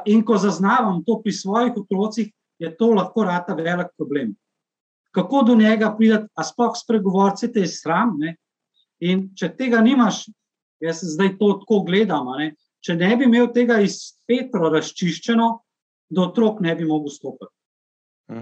[0.05, 4.35] In ko zaznavam to pri svojih otrocih, je to lahko rata velik problem.
[5.11, 8.15] Kako do njega prideti, a sploh spregovoriti, te je sram.
[8.19, 8.35] Ne?
[9.03, 10.25] In če tega nimaš,
[10.79, 12.53] jaz zdaj to tako gledam, ne?
[12.79, 15.49] če ne bi imel tega iz Petra razčiščeno,
[16.09, 17.51] do otrok ne bi mogel stopiti.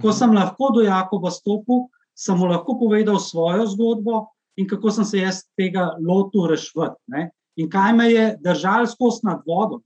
[0.00, 5.04] Ko sem lahko do Jakoba stopil, sem mu lahko povedal svojo zgodbo in kako sem
[5.04, 7.28] se jaz tega lotil rešiti.
[7.56, 9.82] In kaj me je držal skozi nad vodom.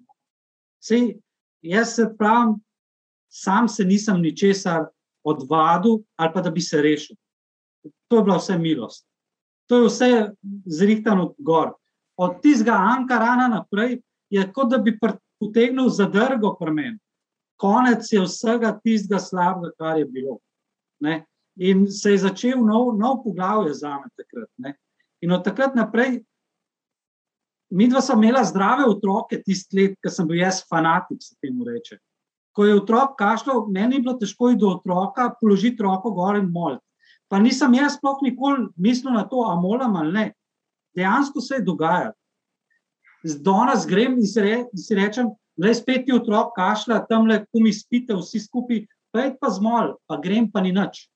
[0.81, 1.19] Sej,
[1.63, 2.61] jaz se pravim,
[3.29, 4.87] sam se nisem ničesar
[5.25, 7.17] odvadil ali pa da bi se rešil.
[8.09, 9.05] To je bila vse milost.
[9.69, 10.11] To je vse
[10.65, 11.75] zrihtano gor.
[12.17, 14.97] Od tistega Ankarana naprej je kot da bi
[15.41, 16.99] potegnil zadrgo premen.
[17.59, 20.39] Konec je vsega tistega slabega, kar je bilo.
[21.03, 21.25] Ne?
[21.59, 24.51] In se je začel nov, nov poglavje za me takrat.
[24.63, 24.77] Ne?
[25.23, 26.21] In od takrat naprej
[27.71, 31.67] Mi dva smo imela zdrave otroke, tisti let, ko sem bil jaz fanatik, se temu
[31.69, 31.99] reče.
[32.57, 36.49] Ko je otrok kašljal, meni je bilo težko iti do otroka, položiti roko gor in
[36.53, 36.85] moliti.
[37.29, 40.25] Pa nisem jaz sploh nikoli mislil na to, a moram ali ne.
[40.97, 42.17] Dejansko se je dogajalo.
[43.45, 45.29] Danes grem in si, re, in si rečem,
[45.67, 49.97] je spet ti otrok kašlja, tam le kumi spite, vsi skupaj, pa je pa zmol,
[50.07, 51.09] pa grem pa ni nič.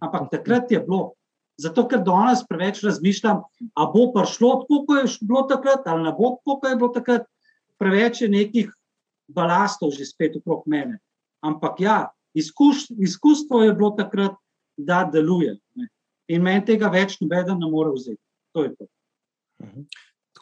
[0.00, 1.12] Ampak takrat je bilo.
[1.60, 3.42] Zato, ker danes preveč razmišljam,
[3.74, 6.90] ali bo prišlo tako, kot je bilo takrat, ali ne bo tako, kot je bilo
[6.92, 7.28] takrat.
[7.76, 8.72] Preveč je nekih
[9.28, 11.00] balastov že spet okrog mene.
[11.44, 11.98] Ampak ja,
[12.36, 14.36] izkuš, izkustvo je bilo takrat,
[14.76, 15.56] da deluje.
[15.74, 15.88] Ne.
[16.28, 18.20] In meni tega več nobeden ne more vzeti.
[18.52, 18.88] To je to.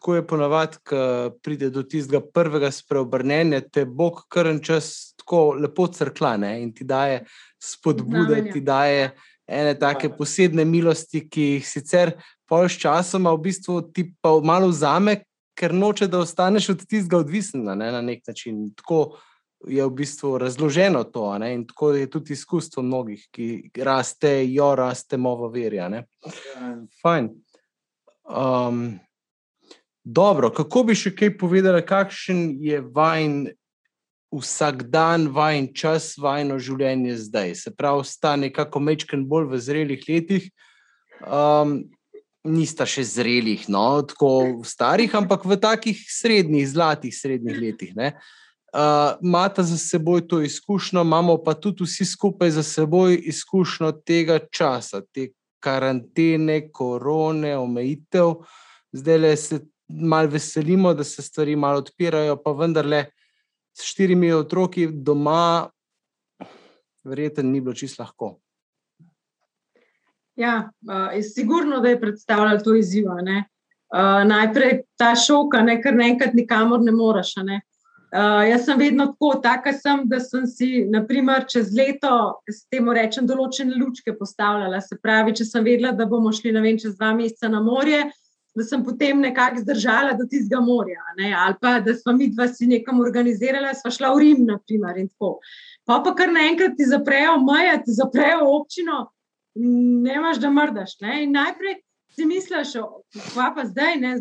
[0.04, 0.96] Tako je ponavadi, ko
[1.40, 6.50] pride do tistega prvega spreobrnenja, te Bog kar en čas tako lepo crkla ne?
[6.60, 7.22] in ti daje
[7.56, 9.14] spodbude, ti daje
[9.48, 12.12] ene take posebne milosti, ki jih sicer
[12.44, 15.22] pol s časom, v bistvu ti pa malo vzame,
[15.56, 18.74] ker noče, da ostaneš od tistega odvisen ne, na nek način.
[18.76, 19.16] Tako
[19.64, 25.32] je v bistvu razloženo to ne, in tako je tudi izkustvo mnogih, ki rastejo, rastemo
[25.46, 25.80] v veri.
[27.00, 27.32] Fajn.
[28.28, 28.84] Um,
[30.04, 33.48] dobro, kako bi še kaj povedala, kakšen je vajen
[34.34, 37.54] vsak dan, vajen čas, vajeno življenje zdaj.
[37.54, 40.48] Se pravi, sta nekako mečken bolj v zrelih letih.
[41.24, 41.84] Um,
[42.44, 47.94] nista še zrelih, no, tako starih, ampak v takih srednjih, zlatih srednjih letih.
[47.96, 54.42] Imate uh, za seboj to izkušnjo, imamo pa tudi vsi skupaj za seboj izkušnjo tega
[54.52, 55.30] časa, te
[55.64, 58.42] karantene, korone, omejitev.
[58.92, 59.60] Zdaj le se
[60.00, 63.04] malo veselimo, da se stvari malo odpirajo, pa vendarle
[63.74, 65.68] s štirimi otroki doma,
[67.04, 68.36] verjetno ni bilo čisto lahko.
[70.36, 73.06] Ja, uh, sigurno, da je predstavljalo to izziv.
[73.06, 77.36] Uh, najprej ta šok, ne, ker naenkrat nikamor ne moreš.
[77.36, 77.60] Ne.
[78.14, 82.90] Uh, jaz sem vedno tako, taka sem, da sem si, naprimer, čez leto, s tem
[82.94, 84.78] rečem, določene lučke postavljala.
[84.82, 88.04] Se pravi, če sem vedela, da bomo šli vem, čez dva meseca na morje,
[88.54, 91.02] da sem potem nekako zdržala do tistega morja.
[91.18, 91.32] Ne?
[91.34, 95.00] Ali pa da smo mi dva si nekam organizirali, sva šla v Rim, naprimer.
[95.84, 99.08] Pa pa kar naenkrat ti zaprejo meje, ti zaprejo občino,
[99.54, 100.98] ne imaš, da mrdaš.
[101.00, 101.24] Ne?
[101.24, 101.80] In najprej
[102.14, 102.76] si misliš,
[103.34, 104.12] pa pa zdaj, ne?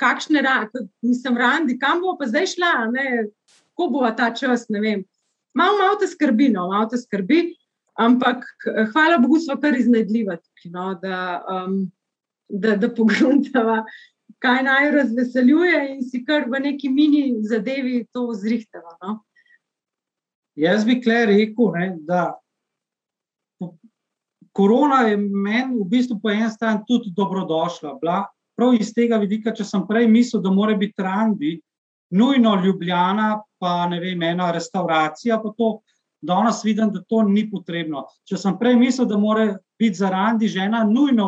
[0.00, 2.72] kakšne rande, nisem randi, kam bo pa zdaj šla,
[3.74, 5.04] kako bo ta čas, ne vem.
[5.54, 7.52] Malo, malo te skrbi, no, malo te skrbi.
[7.94, 8.42] Ampak,
[8.90, 10.34] hvala Bogu, smo kar iznajdljivi,
[10.72, 11.84] no, da, um,
[12.60, 13.82] da, da pogledamo,
[14.38, 18.96] kaj naj razveseljuje, in si kar v neki mini zadevi to zrihtamo.
[19.02, 19.18] No.
[20.54, 22.32] Jaz bi kle rekel, ne, da
[24.54, 27.96] korona je meni v bistvu po eni strani tudi dobrodošla.
[28.00, 28.20] Bila,
[28.56, 31.56] prav iz tega vidika, če sem prej mislil, da mora biti randi,
[32.14, 35.78] nujno ljubljena, pa ne vem, ena restauracija, pa to.
[36.24, 38.06] Danes vidim, da to ni potrebno.
[38.24, 41.26] Če sem prej mislil, da mora biti za randi žena nujno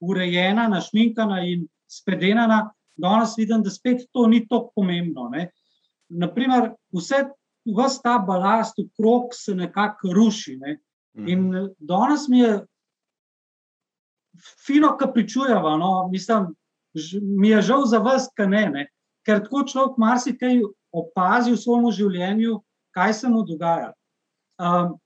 [0.00, 5.28] urejena, našminkana in spedenana, danes vidim, da spet to ni tako pomembno.
[5.32, 5.48] Ne.
[6.08, 7.24] Naprimer, vse,
[7.64, 10.56] vse ta balast v krog se nekako ruši.
[10.56, 10.78] Ne.
[11.16, 11.28] Mhm.
[11.28, 12.60] In danes mi je
[14.66, 15.76] fino, kar pričujeva.
[15.76, 16.54] No, mislim,
[17.22, 18.86] mi je žal za vas, kaj ne, ne.
[19.26, 20.60] Ker tako človek marsikaj
[20.92, 22.58] opazi v svojem življenju,
[22.94, 23.92] kaj se mu dogaja.
[24.60, 24.98] Um,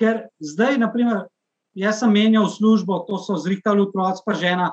[0.00, 1.26] ker zdaj, naprimer,
[1.78, 4.72] jaz sem menjal službo, to so zrihtali otroci, pa žena.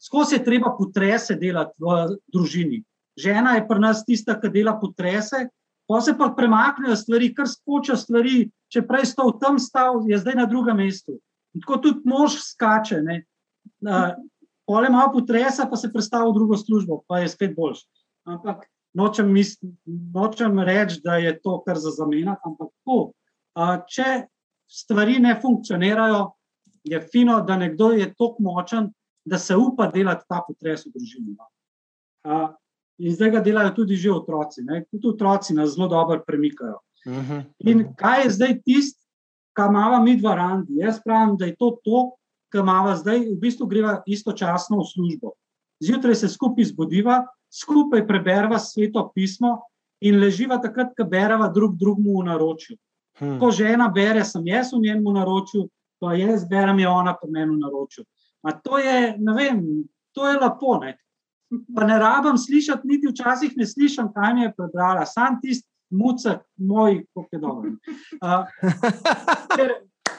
[0.00, 2.82] Skozi je treba potrese delati v družini.
[3.18, 5.48] Žena je pri nas tista, ki dela potrese,
[5.90, 8.46] pa se pa premaknejo stvari, kar skočijo stvari.
[8.68, 11.16] Če prej sta v tem stav, je zdaj na drugem mestu.
[11.56, 13.00] In tako tudi mož skače.
[14.68, 17.86] Pole malo potresa, pa se predstavlja v drugo službo, pa je spet boljš.
[18.28, 19.32] Ampak nočem,
[20.14, 22.44] nočem reči, da je to kar za zamenjati.
[22.44, 22.98] Ampak tako,
[23.88, 24.28] če
[24.68, 26.26] stvari ne funkcionirajo,
[26.90, 28.90] je fino, da nekdo je tako močen,
[29.24, 31.36] da se upa delati ta potres v družini.
[32.24, 32.48] Uh,
[32.98, 34.64] in zdaj ga delajo tudi že otroci.
[34.64, 34.84] Ne?
[34.90, 36.80] Tudi otroci nas zelo dobro premikajo.
[37.06, 37.32] Uh mhm.
[37.32, 37.44] -huh.
[37.58, 39.04] In kaj je zdaj tisto,
[39.52, 40.76] kar imamo mi dva randi?
[40.76, 42.10] Jaz pravim, da je to to,
[42.48, 45.32] kar imamo zdaj, v bistvu greva istočasno v službo.
[45.80, 49.60] Zjutraj se skupaj zbudiva, skupaj preberva sveto pismo
[50.00, 52.76] in leživa takrat, ko bereva drug drugemu v naročju.
[53.18, 53.38] Hmm.
[53.40, 55.68] Ko žena bere, sem jaz v njenem naročju,
[56.00, 58.04] ko jaz berem, je ona po meni naročil.
[58.64, 59.62] To je, ne vem,
[60.14, 60.78] to je lepo.
[60.82, 60.94] Ne?
[61.74, 66.42] Pa ne rabim slišati, niti včasih ne slišim, kaj mi je prebrala, sam tisti mucek,
[66.56, 67.70] moj, kako je dobro.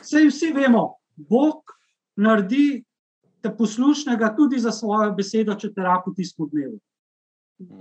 [0.01, 1.75] Vse vsi vemo, Bog
[2.15, 2.83] naredi
[3.41, 6.79] te poslušnega tudi za svojo besedo, če te rabu tisto dnevu.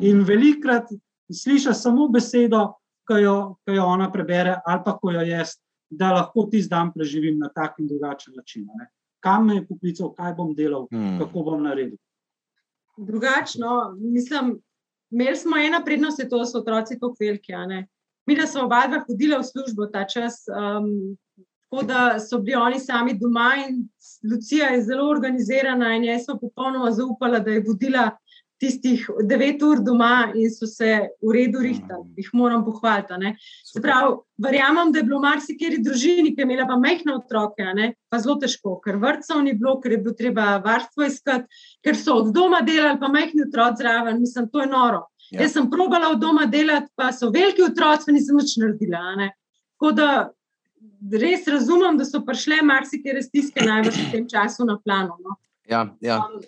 [0.04, 0.90] In velikrat
[1.32, 2.74] slišiš samo besedo,
[3.08, 5.56] ki jo, ki jo ona prebere, ali pa ko jo jaz
[5.90, 8.66] da lahko tisti dan preživim na tak in drugačen način.
[8.78, 8.90] Ne?
[9.20, 11.18] Kam me je poklical, kaj bom delal, hmm.
[11.18, 11.98] kako bom naredil.
[12.96, 14.58] Drugačno, mislim,
[15.10, 17.52] imeli smo ena prednost, to so otroci, tako veliki.
[18.26, 21.16] Mi, da smo oba dva hodila v službo ta čas, um,
[21.70, 23.88] tako da so bili oni sami doma in
[24.30, 28.10] Lucija je zelo organizirana in jaz sem popolnoma zaupala, da je vodila
[28.58, 30.90] tistih devet ur doma in so se
[31.22, 32.14] v redu rihtali, mm.
[32.18, 33.34] jih moram pohvaliti.
[34.38, 37.66] Verjamem, da je bilo marsikeri družini, ki je imela pa mehne otroke,
[38.10, 41.46] pa zelo težko, ker vrtcev ni bilo, ker je bilo treba varstvo iskati,
[41.84, 45.06] ker so od doma delali, pa mehni otroci zraven, mislim, to je noro.
[45.30, 45.42] Ja.
[45.42, 49.30] Jaz sem probala od doma delati, pa so veliki otroci, pa nisem nič naredila.
[49.76, 50.10] Tako da
[51.12, 55.18] res razumem, da so prišle marsikere stiske največ v tem času na plano.
[55.22, 55.36] No.
[55.68, 56.22] Ja, ja.
[56.24, 56.40] Um,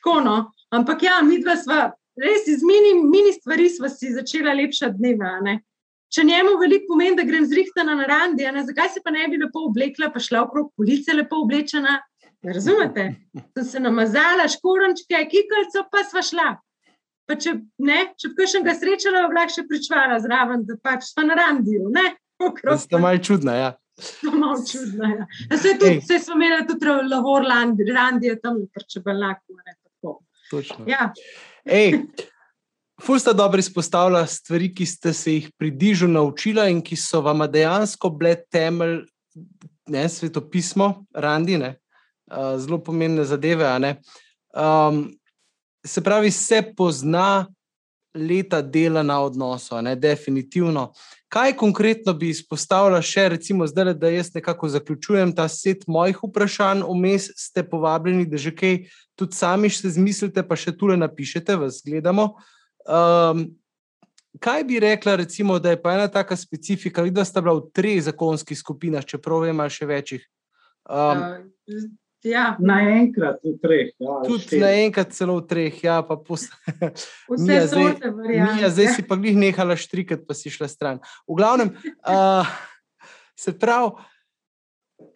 [0.00, 0.36] tako no.
[0.70, 1.88] Ampak ja, mi dva sva
[2.20, 5.38] res iz mini, mini stvari si začela lepša dneva.
[5.44, 5.60] Ne?
[6.10, 8.64] Če njemu veliko pomeni, da grem zrihtana na randi, ne?
[8.66, 12.00] zakaj se pa ne bi lepo oblekla, pa šla okrog police lepo oblečena.
[12.42, 13.04] Razumete?
[13.54, 16.48] Sem se namazala, škorončke, kikalce, pa sva šla.
[17.28, 17.52] Pa če
[17.84, 21.92] ne, če bi nekaj srečala, bi lahko še pričvala zraven, da pač sva na randiju.
[22.80, 23.70] Ste malo čudna, ja.
[24.24, 25.26] Malo čudna, ja.
[25.52, 28.56] Se, tudi, se smo imeli tudi lavor randi, randi je tam,
[28.88, 29.60] če bi lahko.
[30.50, 30.84] Točno.
[30.88, 31.12] Ja.
[31.64, 32.00] Ej,
[33.02, 37.20] ful sta dobro izpostavila stvari, ki ste se jih pri dižu naučila in ki so
[37.24, 39.04] vam dejansko bile temelj
[39.90, 41.76] ne, svetopismo, randine,
[42.30, 43.66] uh, zelo pomembne zadeve.
[44.54, 45.06] Um,
[45.86, 47.46] se pravi, se pozna
[48.14, 50.92] leta dela na odnosu, ne, definitivno.
[51.28, 56.82] Kaj konkretno bi izpostavila še, recimo, zdaj, da jaz nekako zaključujem ta set mojih vprašanj,
[56.88, 58.82] vmes ste povabljeni, da že kaj
[59.14, 62.32] tudi sami še zmislite, pa še tule napišete, vas gledamo.
[62.82, 63.46] Um,
[64.42, 68.02] kaj bi rekla, recimo, da je pa ena taka specifika, da sta bila v treh
[68.02, 70.26] zakonskih skupinah, čeprav ima še večjih?
[70.90, 71.22] Um,
[72.24, 72.56] Ja.
[72.60, 73.92] Naenkrat v treh.
[73.96, 76.48] Ja, Tudi naenkrat celo v treh, ja, pa pos...
[77.30, 78.54] Vse Mija, zdaj- sorte variant.
[78.56, 81.00] Mija, zdaj si pa glih nehala štrikati, pa si šla stran.
[81.24, 81.72] V glavnem,
[82.12, 82.44] uh,
[83.38, 83.96] se pravi,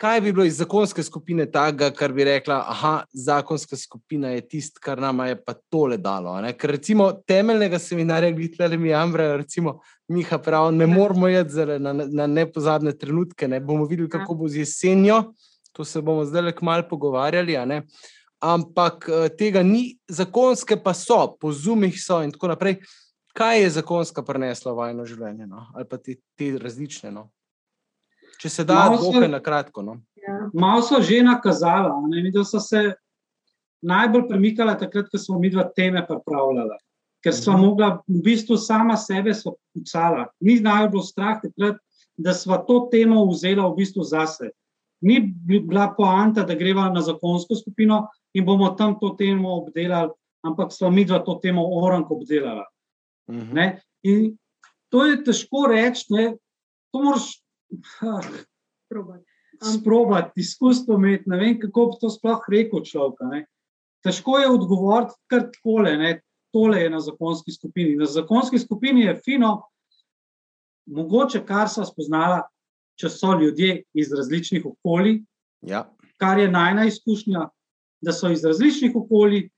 [0.00, 4.80] kaj bi bilo iz zakonske skupine tega, kar bi rekla, aha, zakonska skupina je tisto,
[4.80, 6.32] kar nama je pa tole dalo.
[6.32, 6.52] a Ne?
[6.56, 11.92] Ker recimo temeljnega seminarja, gledali mi Ambra, recimo Miha pravi, ne moramo jeti zdajle na,
[11.92, 15.34] na nepozabne trenutke, ne bomo videli, kako bo z jesenjo,
[15.74, 17.56] to se bomo zdaj le kmalo pogovarjali.
[18.40, 22.78] Ampak eh, tega ni, zakonske pa so, po zumih so in tako naprej.
[23.34, 25.64] Kaj je zakonska prinesla v vajno življenje, no?
[25.74, 27.10] ali pa te, te različne?
[27.10, 27.30] No?
[28.38, 29.82] Če se da, Malo so- dokaj na kratko.
[29.82, 29.96] No?
[30.14, 30.36] Ja.
[30.54, 32.92] Malo so že nakazala, ne, da so se
[33.82, 36.78] najbolj premikala takrat, ko smo mi dva teme pripravljala.
[37.24, 37.60] Ker smo Mhm.
[37.64, 39.32] mogla v bistvu sama sebe
[39.74, 40.28] pucala.
[40.40, 41.80] Ni najbolj bilo strah takrat,
[42.16, 44.50] da smo to temo vzela v bistvu zase.
[45.02, 50.10] Ni bi- bila poanta, da greva na zakonsko skupino in bomo tam to temo obdelali,
[50.42, 52.64] ampak smo mi dva to temo oranko obdelala.
[53.30, 53.54] Mhm.
[53.54, 53.80] Ne?
[54.02, 54.36] In
[54.88, 56.36] to je težko reči, ne?
[56.92, 57.42] to moraš
[58.02, 58.20] ah,
[58.88, 59.18] Probaj.
[59.62, 61.24] Am- sprobati, izkustvo imeti.
[61.26, 63.18] Ne vem, kako bi to sploh rekel človek.
[63.30, 63.46] ne.
[64.04, 65.96] Težko je odgovoriti kar takole.
[65.96, 66.20] Ne?
[66.52, 67.96] Tole je na zakonski skupini.
[67.96, 69.62] Na zakonski skupini je fino,
[70.86, 72.42] mogoče kar so spoznala,
[72.94, 75.22] če so ljudje iz različnih okolij,
[75.62, 75.84] Ja.
[76.16, 77.48] kar je najna izkušnja,
[78.00, 79.48] da so iz različnih okolij,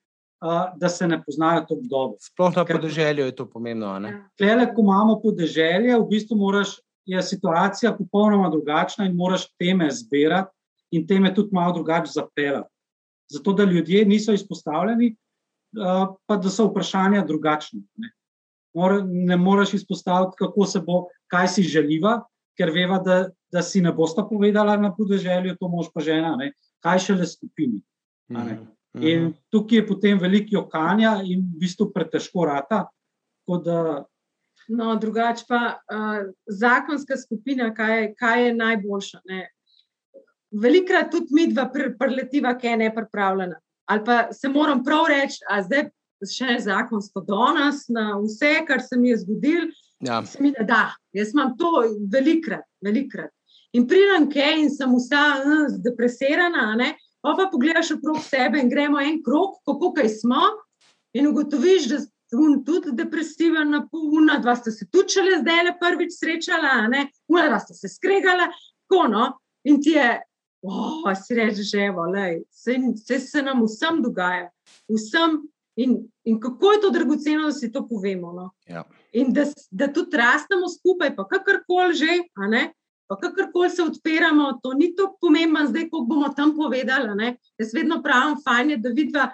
[0.40, 2.16] a, da se ne poznajo tako dobro.
[2.20, 3.86] Sploh na Ker- podeželju je to pomembno.
[3.86, 4.08] a ne?
[4.08, 4.28] Ja.
[4.38, 6.76] Klele, ko imamo podeželje, v bistvu moraš,
[7.06, 10.50] je situacija popolnoma drugačna in moraš teme zbirati
[10.90, 12.68] in teme tudi malo drugače zapeljati.
[13.28, 15.16] Zato, da ljudje niso izpostavljeni,
[15.76, 17.80] a, pa da so vprašanja drugačna.
[17.96, 18.10] Ne,
[18.74, 22.22] Mora, ne moreš izpostaviti, kako se bo, kaj si želiva,
[22.56, 26.52] ker veva, da, da si ne bosta povedala na podeželju, to mož pa žena, ne,
[26.84, 27.82] kaj šele skupini.
[28.34, 28.58] A ne.
[28.96, 29.06] Mhm.
[29.06, 32.86] In tukaj je potem veliko jokanja in v bistvu pretežko rata.
[33.46, 34.04] Da
[34.68, 39.20] No, drugače pa uh, zakonska skupina, kaj, je- kaj je najboljša.
[39.24, 39.48] Ne?
[40.50, 43.60] Velikrat tudi mi dva pr preletiva, ki je nepripravljena.
[43.86, 45.84] Ali pa se moram prav reči, a zdaj
[46.26, 49.68] še zakonsko danes na vse, kar se mi je zgodilo,
[50.00, 50.20] Ja.
[50.26, 50.94] se mi ne da.
[51.12, 51.70] Jaz imam to
[52.12, 53.30] velikrat, velikrat.
[53.72, 56.94] In pridem kaj in sem vsa uh, zdepresirana, a ne?
[57.26, 60.42] pa pa pogledaš okrog sebe in gremo en krog, kako kaj smo,
[61.12, 66.14] in ugotoviš, da je tudi depresiven, napolna, dva sta se tudi šele zdaj le prvič
[66.20, 68.46] srečala, ne, una dva sta se skregala,
[68.86, 69.26] tako no.
[69.66, 70.06] In ti je,
[70.62, 74.50] oh, si rečeš, evo, lej, vse, vse se nam vsem dogaja,
[74.86, 75.40] vsem.
[75.76, 78.32] In, in kako je to dragoceno, da si to povemo.
[78.32, 78.50] No?
[78.66, 78.84] Ja.
[79.12, 82.20] In da, da tudi rastemo skupaj, pa kakorkoli že,
[83.06, 87.36] pa kakorkoli se odpiramo, to ni tako pomembno, zdaj, ko bomo tam povedali.
[87.58, 89.28] Jaz vedno pravim, fajn je, da vidva,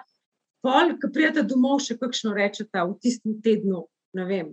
[0.63, 3.85] pol, ki prijete domov, še kakšno rečete v tistem tednu,
[4.15, 4.51] ne vem,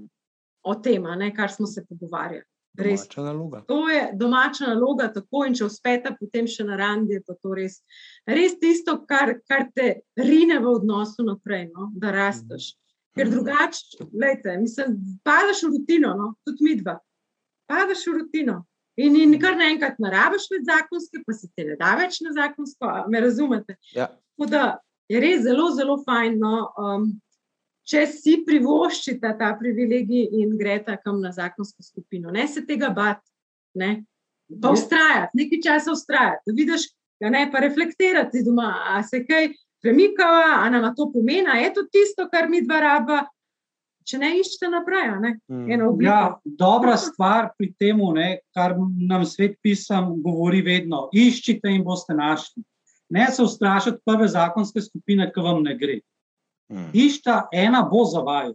[0.66, 2.47] o tem, ne, kar smo se pogovarjali.
[2.81, 3.05] Res.
[3.07, 3.61] Domača naloga.
[3.68, 7.55] To je domača naloga, tako in če uspete, potem še na randi, je pa to
[7.55, 7.81] res,
[8.26, 12.74] res tisto, kar, kar te rine v odnosu naprej, no, da rasteš.
[13.16, 13.33] Ker Mhm.
[13.35, 16.99] drugače, gledajte, mislim, padeš v rutino, no, tudi mi dva.
[17.66, 18.61] Padeš v rutino.
[19.01, 22.33] In, in kar naenkrat ne rabiš več zakonske, pa se ti ne da več na
[22.37, 23.76] zakonsko, me razumete?
[23.95, 24.07] Ja.
[24.37, 24.78] Tako da
[25.09, 27.09] je res zelo, zelo fajn, no, um,
[27.91, 32.30] če si privoščita ta privilegij in greta kam na zakonsko skupino.
[32.30, 33.26] Ne se tega bati,
[33.80, 33.91] ne?
[34.62, 36.86] pa ustrajati, nekaj časa ustrajati, da vidiš,
[37.22, 41.68] da ne pa reflektirati doma, a se kaj premikava, a nam to pomeni, a je
[41.76, 43.20] to tisto, kar mi dva raba.
[44.11, 45.30] Če ne iščete naprej, a ne?
[45.51, 45.70] Mhm.
[45.70, 46.11] eno obliko.
[46.11, 48.01] Ja, dobra stvar pri tem,
[48.57, 52.64] kar nam svet pisam, govori vedno: iščite in boste našli.
[53.11, 56.01] Ne se ustrašiti prve zakonske skupine, ki vam ne gre.
[56.71, 56.91] Mhm.
[56.95, 58.55] Išta ena bo za vaju.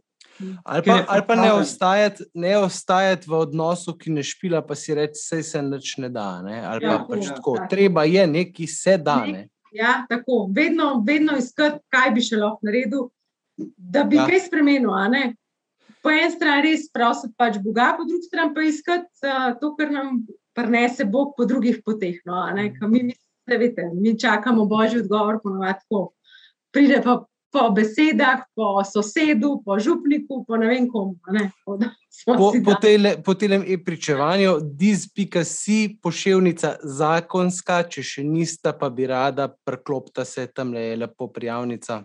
[0.64, 4.94] Ali pa, ali pa ne, ostajati, ne ostajati v odnosu, ki ne špila, pa si
[4.94, 6.42] reči, vse se nič ne da.
[6.42, 6.60] Ne?
[6.60, 7.56] Ali Ja, pa pač ja, tako.
[7.56, 7.68] tako.
[7.70, 9.26] Treba je, nekaj se da.
[9.26, 9.48] Ne?
[9.72, 13.08] Ja, tako, vedno, vedno iskati, kaj bi še lahko naredil,
[13.78, 14.26] da bi Ja.
[14.28, 14.92] kaj spremenil.
[14.92, 15.36] a ne.
[16.04, 19.90] Po eni strani res prositi pač Boga, po drugi strani pa iskati uh, to, kar
[19.92, 20.20] nam
[20.54, 22.20] prinese Bog po drugih poteh.
[22.26, 22.74] No, a ne.
[22.74, 23.16] Ker mi, mi,
[23.48, 26.12] veste, mi čakamo božji odgovor, ponovadi tako.
[26.72, 27.24] Pride pa
[27.56, 31.16] po besedah, po sosedu, po župniku, po ne vem komu.
[31.24, 31.52] a ne.
[31.64, 31.80] Po,
[32.36, 32.82] po, dali.
[32.82, 40.48] tele, po tem e-pričevanju, diz.si pošiljnica zakonska, če še nista, pa bi rada, preklopta se
[40.52, 42.04] tam le lepo prijavnica.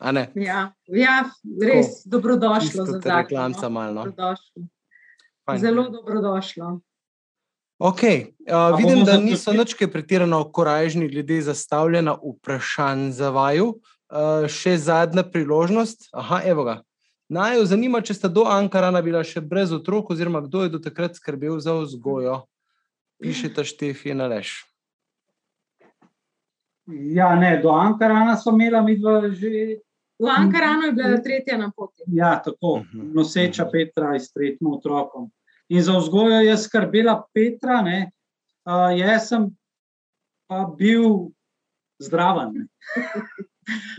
[0.00, 0.28] A ne?
[0.34, 1.30] Ja, ja,
[1.62, 3.16] res dobrodošlo Čisto za zakon.
[3.16, 3.72] reklamca no.
[3.72, 4.04] malo, no.
[4.10, 4.68] Dobrodošlo.
[5.46, 5.60] Fajn.
[5.60, 6.80] Zelo dobrodošlo.
[7.80, 8.34] Okay.
[8.44, 13.78] Uh, vidim, da niso ničke pretirano korajžni glede zastavljena vprašanj za vaju.
[14.10, 16.08] Uh, še zadnja priložnost.
[16.12, 16.80] Aha, evo ga.
[17.30, 20.80] Naj jo zanima, če sta do Ankarana bila še brez otrok, oziroma kdo je do
[20.82, 22.40] takrat skrbel za vzgojo.
[23.22, 24.64] Pišete Štefi in Aleš.
[27.14, 29.78] Ja, ne, do Ankarana smo imeli mi dva že.
[30.20, 32.02] V Ankaranu je bila tretja na poti.
[32.06, 33.12] Ja, tako, Mhm.
[33.14, 35.30] noseča Petra s tretjim otrokom.
[35.68, 38.10] In za vzgojo je skrbela Petra, ne,
[38.66, 39.46] uh, jaz sem
[40.48, 41.30] pa bil
[42.02, 42.66] zdraven.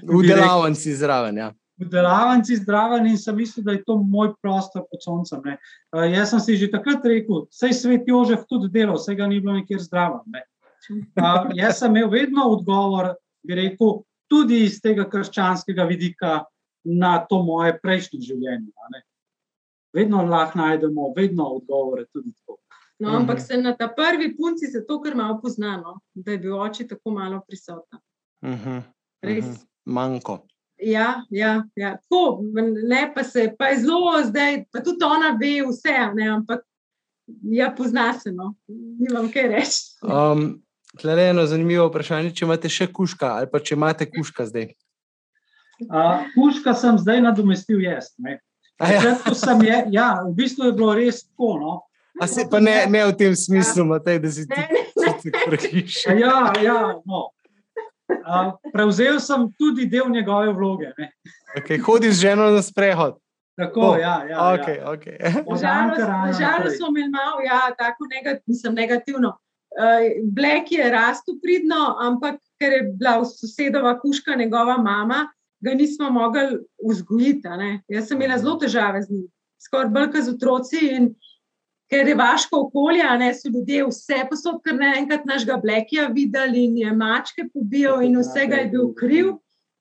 [0.03, 1.37] V delavnici zraven.
[1.37, 1.51] Ja.
[1.81, 5.41] v delavnici zdraven in sem mislil, da je to moj prostor pod soncem.
[5.45, 5.57] ne.
[5.89, 9.39] Uh, jaz sem si že takrat rekel, sej svet Jožef tudi delal, vse ga ni
[9.41, 10.21] bilo nikjer zdraven.
[10.27, 10.43] ne.
[11.17, 16.43] Uh, jaz sem imel vedno odgovor, bi rekel, tudi iz tega krščanskega vidika
[16.83, 18.69] na to moje prejšnje življenje.
[18.77, 19.01] a ne.
[19.93, 22.57] Vedno lahko najdemo, vedno odgovore tudi tako.
[22.99, 23.45] No, ampak Mhm.
[23.45, 27.41] se na ta prvi punci zato, ker malo poznano, da je bil oče tako malo
[27.47, 27.99] prisoten.
[28.41, 28.81] Uh -huh.
[29.21, 29.45] Res.
[29.45, 29.65] Uh -huh.
[29.85, 30.47] Manjko.
[30.81, 31.97] Ja, ja, ja.
[31.97, 32.41] Tako,
[32.89, 36.61] ne, pa se pa je zelo zdaj, pa tudi ona ve vse, ne, ampak
[37.43, 38.55] ja, pozna se, no,
[38.99, 39.81] nimam kaj reči.
[40.01, 40.63] Um,
[40.99, 44.73] Tle je eno zanimivo vprašanje, če imate še kuška ali pa če imate kuška zdaj.
[45.87, 48.11] Uh, puška sem zdaj nadomestil jaz.
[48.81, 51.53] Ja, sem je, ja, v bistvu je bilo res tako.
[51.61, 51.77] No.
[52.21, 54.67] a se pa ne, ne v tem smislu, Matej, da si ti Ne,
[55.05, 56.05] ne, ti prehiš.
[56.19, 57.29] Ja, ja, no.
[58.21, 60.91] Uh, prevzel sem tudi del njegove vloge.
[60.97, 61.11] Ne.
[61.57, 63.17] Okay, hodi z ženo na sprehod.
[63.59, 64.91] Tako, Oh, ja, ja, Okay, ja.
[64.91, 65.15] okay.
[66.39, 69.29] Žalost, smo imeli malo, ja, tako negativno, mislim, negativno.
[69.71, 75.27] Uh, Black je rastel pridno, ampak ker je bila sosedova kuška njegova mama,
[75.59, 76.57] ga nismo mogli
[76.89, 77.47] vzgojiti.
[77.47, 77.81] a ne.
[77.87, 79.27] Jaz sem imela zelo težave z njim,
[79.65, 80.79] skoraj bolj kot z otroci.
[80.91, 81.13] In
[81.91, 86.77] ker je vaško okolje, ne so ljudje vse posod, ker naenkrat našega Blacka videli in
[86.79, 89.33] je mačke pobijal in vsega je bil kriv.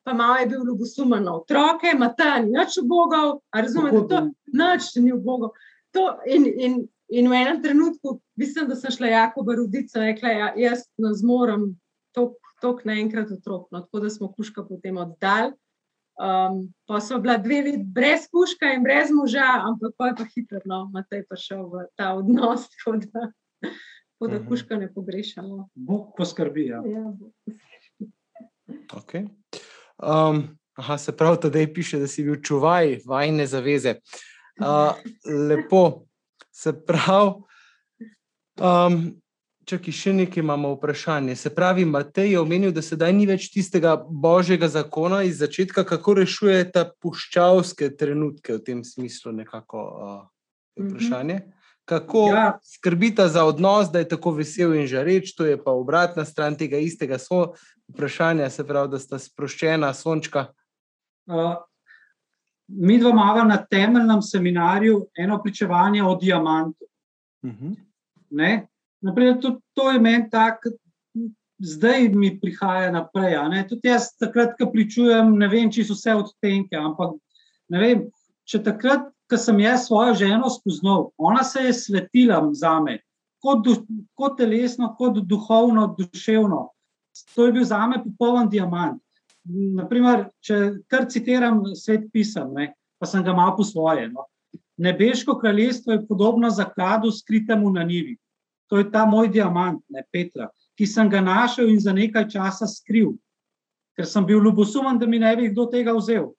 [0.02, 4.22] Pa malo je bil ljubosumen na otroke, Mata ni nič ubogal, a razumete to?
[4.56, 5.52] Noč ni ubogal.
[5.94, 6.76] To, in, in,
[7.12, 11.12] in v enem trenutku, mislim, da sem šla Jakoba roditi, sem rekla, ja, jaz ne
[11.14, 11.68] zmorem
[12.16, 13.68] toliko naenkrat otrok.
[13.70, 15.52] No, tako da smo kuška potem oddali.
[16.20, 20.24] Um, pa so bila dve leti brez kuška in brez moža, ampak pa je pa
[20.34, 23.30] hitro, no, Matej pa šel v ta odnos, tako da,
[23.64, 24.48] tako da Mhm.
[24.48, 25.68] kuška ne pogrešamo.
[25.74, 26.66] Bog poskrbi.
[26.66, 26.82] Ja.
[26.84, 27.04] Ja,
[28.92, 29.26] Okay.
[29.98, 33.94] Um, aha, se pravi, da piše, da si bil čuvaj vajne zaveze.
[34.60, 34.92] Uh,
[35.48, 36.04] lepo,
[36.52, 37.32] se pravi.
[38.60, 39.20] Um,
[39.70, 41.36] Čakaj, še nekaj imamo vprašanje.
[41.38, 46.14] Se pravi, Matej je omenil, da sedaj ni več tistega božjega zakona iz začetka, kako
[46.18, 50.16] rešujete puščavske trenutke v tem smislu, nekako uh,
[50.74, 50.88] je Mhm.
[50.90, 51.36] vprašanje.
[51.84, 52.34] Kako ja.
[52.34, 52.58] Ja.
[52.62, 56.78] skrbita za odnos, da je tako vesel in žareč, to je pa obratna stran tega
[56.78, 57.54] istega so
[57.88, 60.48] vprašanja, se pravi, da sta sproščena, sončka.
[61.30, 61.54] Uh,
[62.68, 66.84] mi dva imamo na temeljnem seminarju eno pričevanje o diamantu.
[67.42, 67.76] Uh -huh.
[68.30, 68.66] Ne?
[69.00, 70.74] Naprimer, tudi to je meni tako,
[71.60, 73.36] zdaj mi prihaja naprej.
[73.68, 77.16] Tudi jaz takrat, ko pričujem, ne vem, če so vse odtenke, ampak
[77.72, 78.04] ne vem,
[78.48, 82.98] če takrat, ko sem jaz svojo ženo spoznal, ona se je svetila za me,
[83.38, 83.76] kot, du,
[84.18, 86.64] kot telesno, kot duhovno, duševno.
[87.36, 88.98] To je bil za me popoln diamant.
[89.46, 94.08] Naprimer, če kar citiram svet pisem, ne, pa sem ga malo po svoje.
[94.10, 94.26] No.
[94.80, 98.16] Nebeško kraljestvo je podobno zakladu skritemu na nivi.
[98.70, 100.48] To je ta moj diamant, ne Petra,
[100.78, 103.16] ki sem ga našel in za nekaj časa skril,
[103.98, 106.30] ker sem bil ljubosumen, da mi ne bi kdo tega vzel.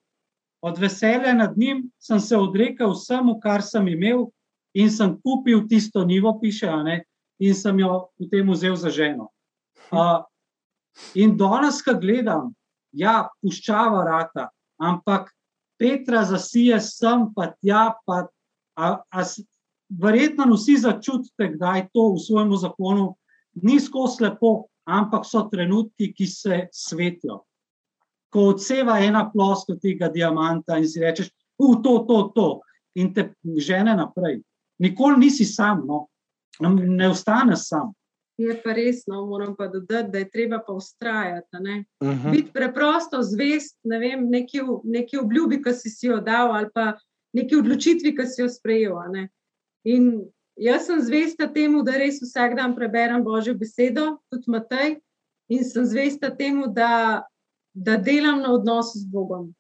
[0.62, 4.30] Od veselja nad njim sem se odrekel vsemu, kar sem imel,
[4.74, 7.02] in sem kupil tisto nivo, piše, ne,
[7.42, 9.28] in sem jo potem vzel za ženo.
[9.92, 10.24] Uh,
[11.16, 12.54] in danes, ko gledam,
[12.96, 15.32] ja, puščava rata, ampak
[15.82, 18.28] Petra zasije sem, pa tja, pa
[18.78, 19.24] a, a,
[20.00, 23.16] verjetno vsi začutite, kdaj to v svojem zakonu
[23.62, 27.42] ni skozi lepo, ampak so trenutki, ki se svetijo.
[28.32, 32.48] Ko odseva ena ploska tega diamanta in si rečeš, v to, to, to,
[32.96, 34.42] in te žene naprej.
[34.82, 36.08] Nikoli nisi sam, no.
[36.62, 37.92] ne ostaneš sam.
[38.42, 41.48] Je pa res, no, moram pa dodati, da je treba pa ustrajati.
[41.52, 41.86] a ne.
[42.02, 42.32] Uh -huh.
[42.32, 46.98] Biti preprosto zvest ne vem, neki, neki obljubi, ki si, si jo dal, ali pa
[47.34, 48.98] neki odločitvi, ki si jo sprejel.
[48.98, 49.30] a ne.
[49.88, 50.26] In
[50.60, 55.00] jaz sem zvesta temu, da res vsak dan preberem Božjo besedo, tudi Matej,
[55.50, 57.24] in sem zvesta temu, da,
[57.74, 59.52] da delam na odnosu z Bogom.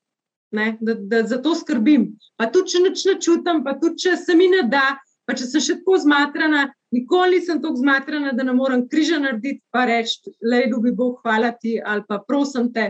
[0.52, 2.12] Ne, da, da za to skrbim.
[2.36, 5.48] Pa tudi, če nič ne čutim, pa tudi, če se mi ne da, pa če
[5.48, 10.34] sem še tako zmatrana, Nikoli nisem tako zmatrana, da ne morem križa narediti, pa reči,
[10.44, 12.90] le ljubi Bog, hvala ti, ali pa prosim te,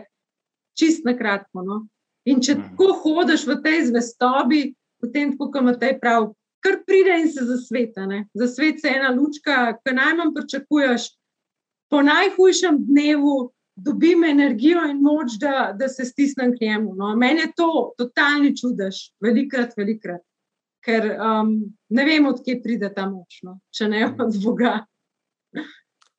[0.78, 1.62] čist na kratko.
[1.62, 1.84] No?
[2.26, 2.64] In če Mhm.
[2.70, 8.06] tako hodiš v tej zvestobi, potem, kot ima te prav, kar pride in se zasveta.
[8.06, 8.26] Ne?
[8.34, 11.10] Za svet se ena lučka, ki najmanj pričakuješ,
[11.92, 16.96] po najhujšem dnevu dobim energijo in moč, da, da se stisnem k njemu.
[16.96, 17.16] No?
[17.16, 20.22] Meni je to totalni čudež, velikrat, velikrat.
[20.82, 21.52] Ker um,
[21.94, 23.60] ne vem, odkje pride ta moč, no?
[23.70, 24.80] če ne od Boga.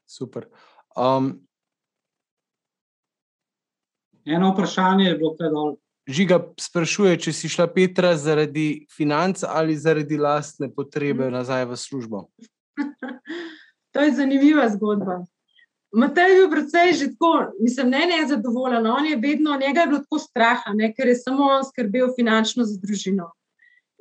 [0.07, 0.47] Super.
[0.97, 1.33] Um,
[4.25, 5.82] Eno vprašanje je bilo predolgo.
[6.09, 11.33] Žiga sprašuje, če si šla Petra zaradi financ ali zaradi lastne potrebe Mhm.
[11.33, 12.27] nazaj v službo.
[13.93, 15.21] To je zanimiva zgodba.
[15.93, 18.87] Matej je bil precej že tako, mislim, ne nezadovoljen.
[18.87, 22.65] On je vedno, njega je bilo tako strah, ne, ker je samo on skrbel finančno
[22.65, 23.29] za družino.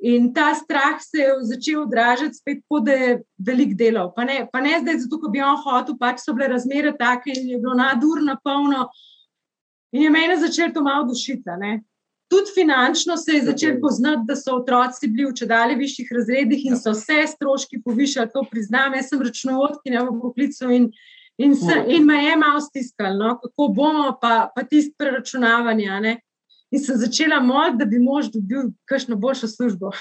[0.00, 4.08] In ta strah se je začel odražati spet, kot da je velik delal.
[4.16, 7.30] Pa ne, pa ne zdaj, zato, ker bi on hotel, pač so bile razmere take
[7.36, 8.88] in je bilo nadurno polno.
[9.92, 11.44] In je meni začel to malo dušiti.
[11.60, 11.82] ne.
[12.32, 16.78] Tudi finančno se je začel poznati, da so otroci bili v čedalje višjih razredih in
[16.80, 18.94] so vse stroški povišali, to priznam.
[18.96, 20.86] Jaz sem računovodkinja v poklicu in,
[21.36, 25.88] in, se, in me je malo stiskalo, no, kako bomo, pa, pa tisti preračunavanje.
[25.88, 26.14] a ne.
[26.72, 29.92] In sem začela moliti, da bi mož dobil kakšno boljšo službo.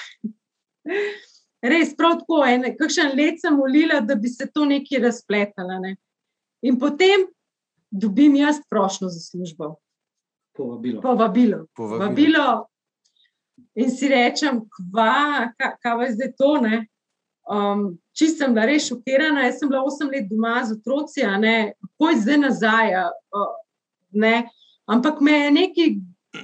[1.73, 5.81] Res, prav tako, en, kakšen let sem molila, da bi se to nekaj razpletalo.
[5.83, 5.97] Ne.
[6.63, 7.27] In potem
[7.91, 9.75] dobim jaz prošlo za službo,
[10.61, 11.01] Povabilo.
[11.01, 11.59] povabilo.
[11.75, 12.07] Povabilo.
[12.07, 12.47] Vabilo.
[13.75, 15.13] In si rečem, kva,
[15.57, 16.51] ka- kaj je zdaj to.
[16.61, 16.87] ne?
[17.49, 19.45] Um, Čisto sem bila res šokirana.
[19.45, 22.93] Jaz sem bila 8 let doma z otroci, a ne, poj zdaj nazaj.
[22.95, 23.05] a,
[24.13, 24.35] ne.
[24.87, 25.89] Ampak me je nekaj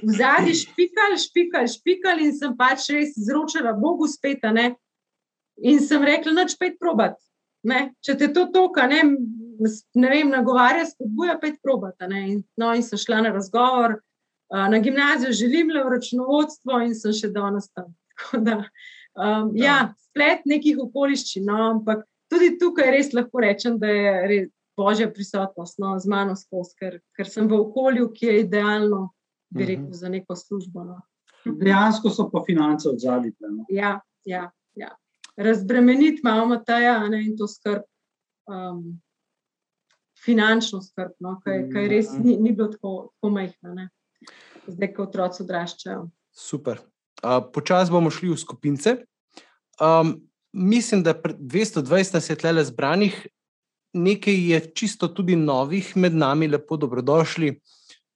[0.02, 4.44] v zadnji špikal, špikal, špikal in sem pač res izročila Bogu spet.
[4.44, 4.74] a Ne.
[5.62, 7.16] In sem rekla, noč pet probat.
[7.64, 7.92] Ne.
[8.00, 9.02] Če te to toka, ne,
[9.94, 11.94] ne vem, nagovarja, spodbuja pet probat.
[12.00, 12.20] a ne.
[12.32, 13.98] In, no, in sem šla na razgovor.
[14.48, 17.94] Uh, Na gimnaziju želim le v računovodstvo in sem še danes tam.
[18.46, 18.62] Da,
[19.14, 19.64] um, Da.
[19.64, 19.76] ja,
[20.08, 25.78] splet nekih okoliščin, no, ampak tudi tukaj res lahko rečem, da je res božja prisotnost
[25.78, 29.10] no, z mano skozi, ker, ker sem v okolju, ki je idealno,
[29.50, 29.68] bi Mhm.
[29.70, 30.84] rekel, za neko službo.
[30.84, 31.00] No.
[31.64, 33.32] Dejansko so pa finance od zadaj.
[33.40, 33.64] No.
[33.68, 34.90] Ja, ja, ja.
[35.36, 37.82] Razbremeniti malo Mateja a ne, in to skrb,
[38.48, 39.00] um,
[40.24, 43.88] finančno skrb, no, kaj, kaj res ni, ni bilo tako, tako majhno, ne.
[44.66, 46.06] Zdaj, ko otroci odraščajo.
[46.34, 46.82] Super.
[47.22, 48.96] Uh, Počasi bomo šli v skupince.
[49.80, 50.16] Um,
[50.52, 53.26] mislim, da pre- 220 nas je tle zbranih,
[53.94, 57.54] nekaj je čisto tudi novih med nami, lepo dobrodošli.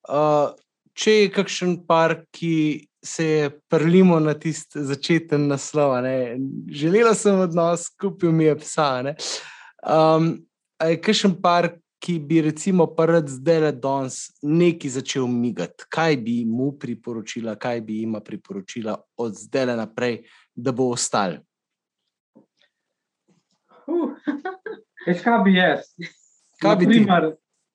[0.08, 0.52] Uh,
[0.94, 6.38] če je kakšen par, ki se je prlimo na tisti začeten naslov, ne,
[6.70, 9.02] želela sem odnos, kupil mi je psa.
[9.02, 9.16] ne.
[9.82, 10.36] Um,
[10.78, 11.72] je kakšen par,
[12.02, 17.80] ki bi recimo prvi zdaj le danes nekaj začel migati, kaj bi mu priporočila, kaj
[17.80, 20.18] bi jima priporočila od zdaj le naprej,
[20.54, 21.38] da bo ostal.
[23.86, 24.10] Uh,
[25.06, 25.86] Veš, kaj bi jaz?
[26.62, 27.00] Kaj bi ti?
[27.04, 27.30] naprimer,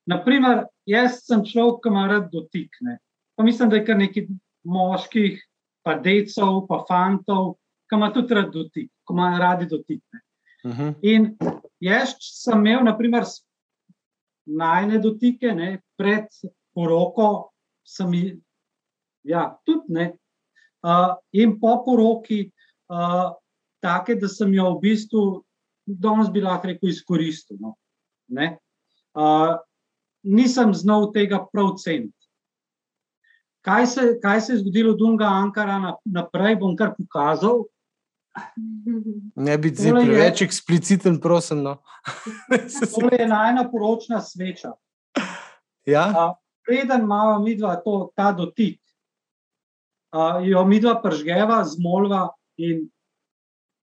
[0.05, 2.99] naprimer, jaz sem človek, ki ima rad dotikne.
[3.35, 4.27] Pa mislim, da je kar nekaj
[4.67, 5.39] moških,
[5.87, 7.55] pa decev, pa fantov,
[7.87, 10.23] ki ima tudi rad dotik, ki ima radi dotikne.
[10.67, 10.95] Uh -huh.
[11.01, 11.35] In
[11.79, 13.23] jaz sem imel, naprimer,
[14.47, 16.31] najne dotike, ne, pred
[16.75, 17.49] poroko,
[17.87, 18.31] sem jih,
[19.27, 20.07] ja, tudi ne.
[20.85, 22.45] Uh, in po poroki,
[22.93, 23.33] uh,
[23.83, 25.23] take, da sem jo v bistvu,
[25.87, 27.57] danes bi lahko rekel, izkoristil.
[27.59, 27.75] No,
[28.29, 28.57] ne.
[29.17, 29.57] uh,
[30.23, 32.13] nisem znal tega prav ceniti.
[33.67, 37.65] Kaj se, kaj se je zgodilo od Dunga Ankara na- naprej, bom kar pokazal.
[39.35, 41.63] Ne biti zdaj Tole preveč ekspliciten, prosim.
[41.63, 41.77] No.
[42.93, 44.71] To je najna poročna sveča.
[45.85, 46.35] ja?
[46.67, 48.81] preden imamo mi dva to, ta dotik,
[50.11, 52.27] uh, jo mi dva pržgeva, zmolva
[52.57, 52.89] in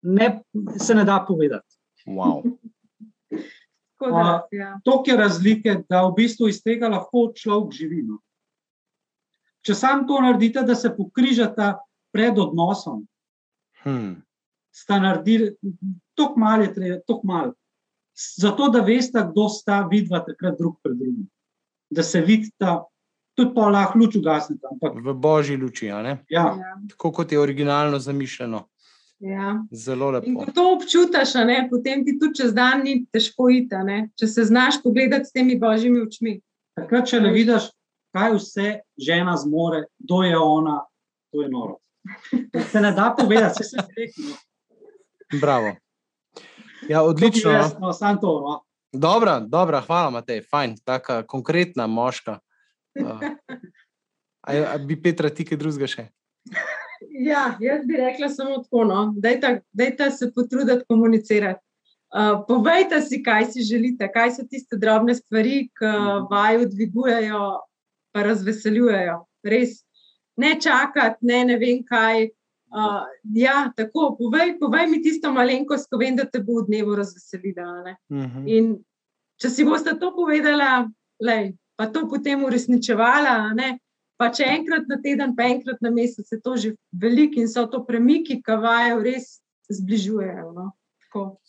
[0.02, 0.40] ne,
[0.78, 1.76] se ne da povedati.
[2.06, 2.40] wow.
[4.00, 4.80] tako da, ja.
[4.84, 8.02] To je razlike, da v bistvu iz tega lahko človek živi.
[8.08, 8.16] No.
[9.60, 11.74] Če sam to naredite, da se pokrižata
[12.12, 13.04] pred odnosom,
[13.84, 14.14] hm.
[14.72, 15.54] Sta naredili,
[16.14, 17.52] tako malo je treba, tako malo.
[18.36, 21.28] Zato, da veste, kdo sta vidva takrat drug pred drugim.
[21.90, 22.84] Da se vidita,
[23.34, 24.66] tudi pa lahko luč ugasnete.
[24.66, 26.18] Ampak V božji luči, a ne?
[26.28, 28.66] ja, Ja, tako kot je originalno zamišljeno.
[29.18, 29.64] ja.
[29.72, 30.44] Zelo In lepo.
[30.44, 34.10] ko to občutiš, a ne, potem ti tudi čez dan ni težko iti, a ne,
[34.14, 36.40] če se znaš pogledati s temi božjimi očmi.
[36.74, 37.70] takrat, če ne vidiš,
[38.10, 38.68] kaj vse
[38.98, 40.84] žena zmore, kdo je ona,
[41.30, 41.76] to je noro.
[42.70, 44.49] Se ne da povedati, se se reče.
[45.40, 45.76] Bravo.
[46.88, 47.50] Ja, odlično.
[47.50, 48.40] Jasno, samo to.
[48.40, 48.60] No.
[48.92, 50.42] Dobra, dobra, hvala, Matej.
[50.50, 52.38] Fajn, taka konkretna moška.
[53.00, 53.20] Uh,
[54.40, 56.08] a, a bi Petra ti kaj drugega še?
[57.20, 59.14] Ja, jaz bi rekla samo tako, no.
[59.72, 61.60] dajte se potruditi komunicirati.
[62.10, 66.26] Uh, povejte si, kaj si želite, kaj so tiste drobne stvari, ki mhm.
[66.30, 67.44] vaju dvigujejo,
[68.12, 69.16] pa razveseljujejo.
[69.46, 69.78] Res,
[70.36, 72.28] ne čakati, ne, ne vem kaj.
[72.70, 73.02] Uh,
[73.34, 77.96] ja, tako, povej, povej mi tisto malenkost, ko vem, da te bo v dnevu razveselila.
[78.06, 78.26] Uh mhm.
[78.30, 78.44] -huh.
[78.46, 78.78] In
[79.42, 80.86] če si boste to povedala,
[81.20, 83.78] lej, pa to potem uresničevala, ne,
[84.20, 87.66] pa če enkrat na teden, pa enkrat na mesec, je to že veliko in so
[87.66, 89.40] to premiki, ki vaju res
[89.72, 90.52] zbližujejo.
[90.52, 90.72] No.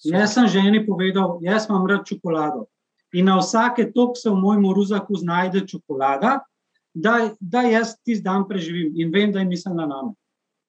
[0.04, 2.66] Jaz sem ženi povedal, jaz imam rad čokolado.
[3.14, 6.40] In na vsake tok se v mojem ruzaku znajde čokolada,
[6.94, 10.16] da, da jaz tisti dan preživim in vem, da je misel na nami.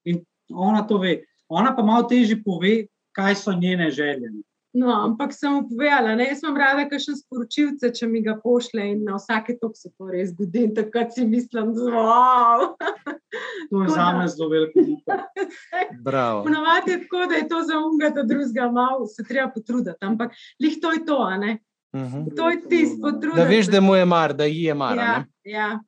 [0.05, 0.25] In
[0.55, 1.23] ona to ve.
[1.49, 4.31] Ona pa malo težje pove, kaj so njene želje.
[4.73, 8.87] No, ampak sem mu povedala, da sem rada, da še sporočilce, če mi ga pošle
[8.95, 10.65] in na vsake tok se to res zgodi.
[10.73, 12.65] Tako si mislim, da wow.
[13.69, 14.81] to je za me zelo veliko.
[16.47, 20.01] Ponovadi je tako, da je to za umega, da drugega malo se treba potruditi.
[20.09, 21.59] Ampak lih to je to, a ne.
[21.93, 22.25] Uh mhm.
[22.25, 22.37] -huh.
[22.37, 23.43] To je tisto potruditi.
[23.43, 24.97] Da veš, da mu je mar, da ji je mar.
[24.97, 25.81] Ja, ja.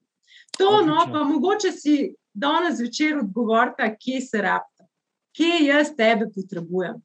[0.58, 4.88] To, no, pa mogoče si danes večer odgovorite, kje se rabite,
[5.36, 6.98] kje jaz tebe potrebujem.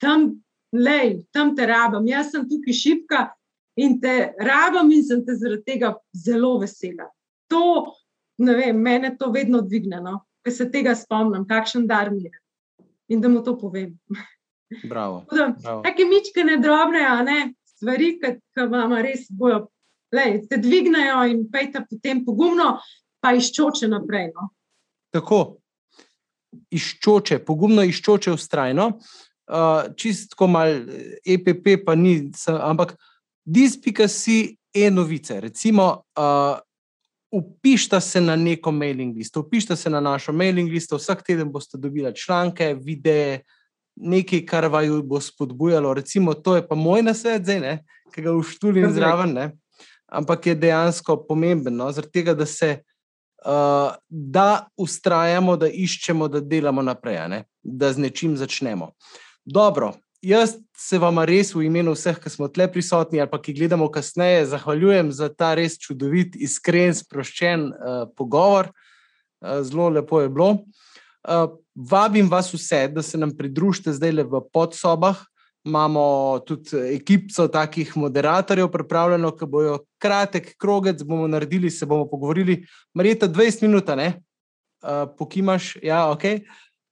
[0.00, 0.28] Tam,
[0.72, 3.24] lej, tam te rabim, jaz sem tukaj šipka
[3.78, 7.08] in te rabim in sem te zaradi tega zelo vesela.
[7.48, 7.94] To,
[8.38, 10.20] ne vem, mene to vedno dvigne, no?
[10.44, 12.36] ker se tega spomnim, kakšen dar mi je
[13.08, 13.98] in da mu to povem.
[14.84, 15.24] Bravo.
[15.84, 19.66] Take mičke ne drobne, a ne stvari, ki vam res bojo
[20.12, 22.74] lej, te dvignejo in pejte potem pogumno,
[23.20, 24.30] pa iščoče naprej.
[24.34, 24.48] No.
[25.14, 25.40] Tako,
[26.74, 28.92] iščoče, pogumno iščoče ustrajno.
[29.48, 30.74] Uh, čistko mal
[31.24, 32.18] EPP, pa ni,
[32.52, 32.92] ampak
[33.48, 35.38] dispika si e-novice.
[35.40, 35.86] Recimo,
[36.20, 36.58] uh,
[37.32, 41.80] upišta se na neko mailing list, upišta se na našo mailing list, vsak teden boste
[41.80, 43.40] dobili članke, videe,
[43.96, 45.94] nekaj, kar vaju bo spodbujalo.
[45.96, 47.74] Recimo, to je pa moj nasvet, zdaj, ne,
[48.12, 49.32] ki ga uštulim zraven.
[49.32, 49.50] Ne
[50.08, 52.78] ampak je dejansko pomembno, tega, da se
[53.44, 57.44] uh, da ustrajamo, da iščemo, da delamo naprej, ne?
[57.62, 58.92] da z nečim začnemo.
[59.44, 63.54] Dobro, jaz se vam res v imenu vseh, ki smo tle prisotni ali pa ki
[63.54, 68.72] gledamo kasneje, zahvaljujem za ta res čudovit, iskren, sproščen uh, pogovor.
[69.40, 70.50] Uh, zelo lepo je bilo.
[71.28, 75.18] Uh, vabim vas vse, da se nam pridružite zdaj le v podsobah
[75.68, 82.62] imamo tudi ekipo takih moderatorjev, pripravljeno, ki bojo kratek krogec, bomo naredili, se bomo pogovorili,
[82.94, 84.08] marita 20 minut, ne,
[84.82, 86.24] uh, pokimaš, ja, ok.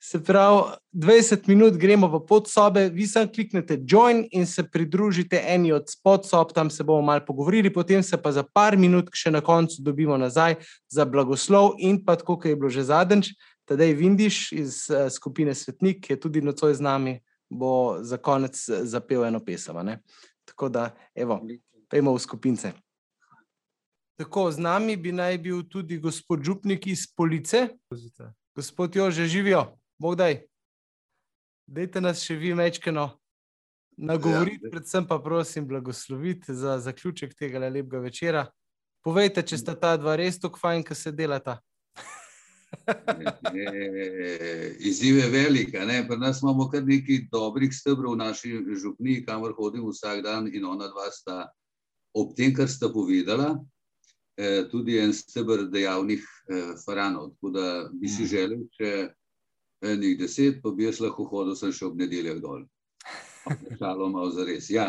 [0.02, 5.72] Se pravi, 20 minut gremo v podsobe, vi samo kliknete join in se pridružite eni
[5.72, 9.40] od podsob, tam se bomo malo pogovorili, potem se pa za par minut, še na
[9.40, 10.60] koncu, dobimo nazaj
[10.92, 13.32] za blagoslov in pa tako, kot je bilo že zadnjič,
[13.66, 17.18] tedaj Vindiš iz uh, skupine Svetnik, ki je tudi nocoj z nami
[17.50, 19.76] bo za konec eh, zapel eno pesem.
[20.44, 21.40] Tako da, evo,
[21.88, 22.72] pojmo v skupince.
[24.16, 27.68] Tako, z nami bi naj bil tudi gospod Župnik iz Police.
[28.56, 30.46] Gospod Jo, že živijo, bogdaj.
[31.66, 33.10] Dajte nas še vi mečkeno
[33.96, 38.46] nagovoriti, ja, predvsem pa prosim blagosloviti za zaključek tega lepega večera.
[39.04, 41.58] Povejte, če sta ta dva res tako fajn, ki se delata.
[44.78, 45.70] Izziv je velik.
[46.08, 48.52] Pri nas imamo kar nekaj dobrih stebrov v naši
[48.82, 51.50] župni, kamor hodim vsak dan in ona dva sta
[52.14, 53.58] ob tem, kar sta povedala,
[54.38, 57.30] eh, tudi en stebr dejavnih eh, faranov.
[57.34, 58.26] Tako da bi si mm.
[58.26, 59.10] želel, če
[59.84, 62.64] enih deset, pa bi jaz lahko hodil sem še ob nedeljah dol.
[63.78, 64.70] Šalo malo za res.
[64.70, 64.88] Ja,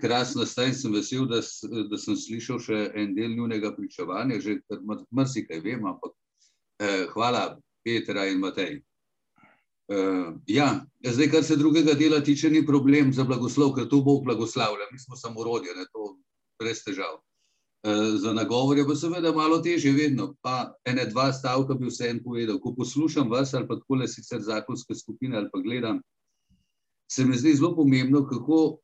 [0.00, 1.40] krasno staj, sem vesel, da,
[1.90, 4.60] da sem slišal še en del njunega pričevanja, že
[5.10, 6.12] marsikaj vem, ampak
[6.78, 8.82] Eh, hvala, Petra in Matej.
[9.88, 14.24] Uh, ja, zdaj, kar se drugega dela tiče, ni problem za blagoslov, ker to Bog
[14.24, 16.10] blagoslavlja, mi smo samo rodje, ne to
[16.60, 17.16] brez težav.
[17.82, 20.34] Uh, za nagovor je pa seveda malo težje, vedno.
[20.42, 22.60] Pa ene, dva stavka bi vse en povedal.
[22.60, 26.02] Ko poslušam vas ali pa tako le sicer zakonske skupine ali pa gledam,
[27.10, 28.78] se mi zdi zelo pomembno, kako,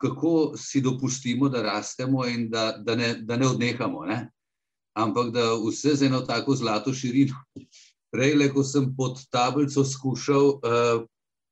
[0.00, 4.04] kako si dopustimo, da rastemo in da, da, ne, da ne odnehamo.
[4.04, 4.30] Ne?
[4.94, 7.34] Ampak da vse z eno tako zlato širino.
[8.14, 11.02] Prej, ko sem pod tablico skušal uh,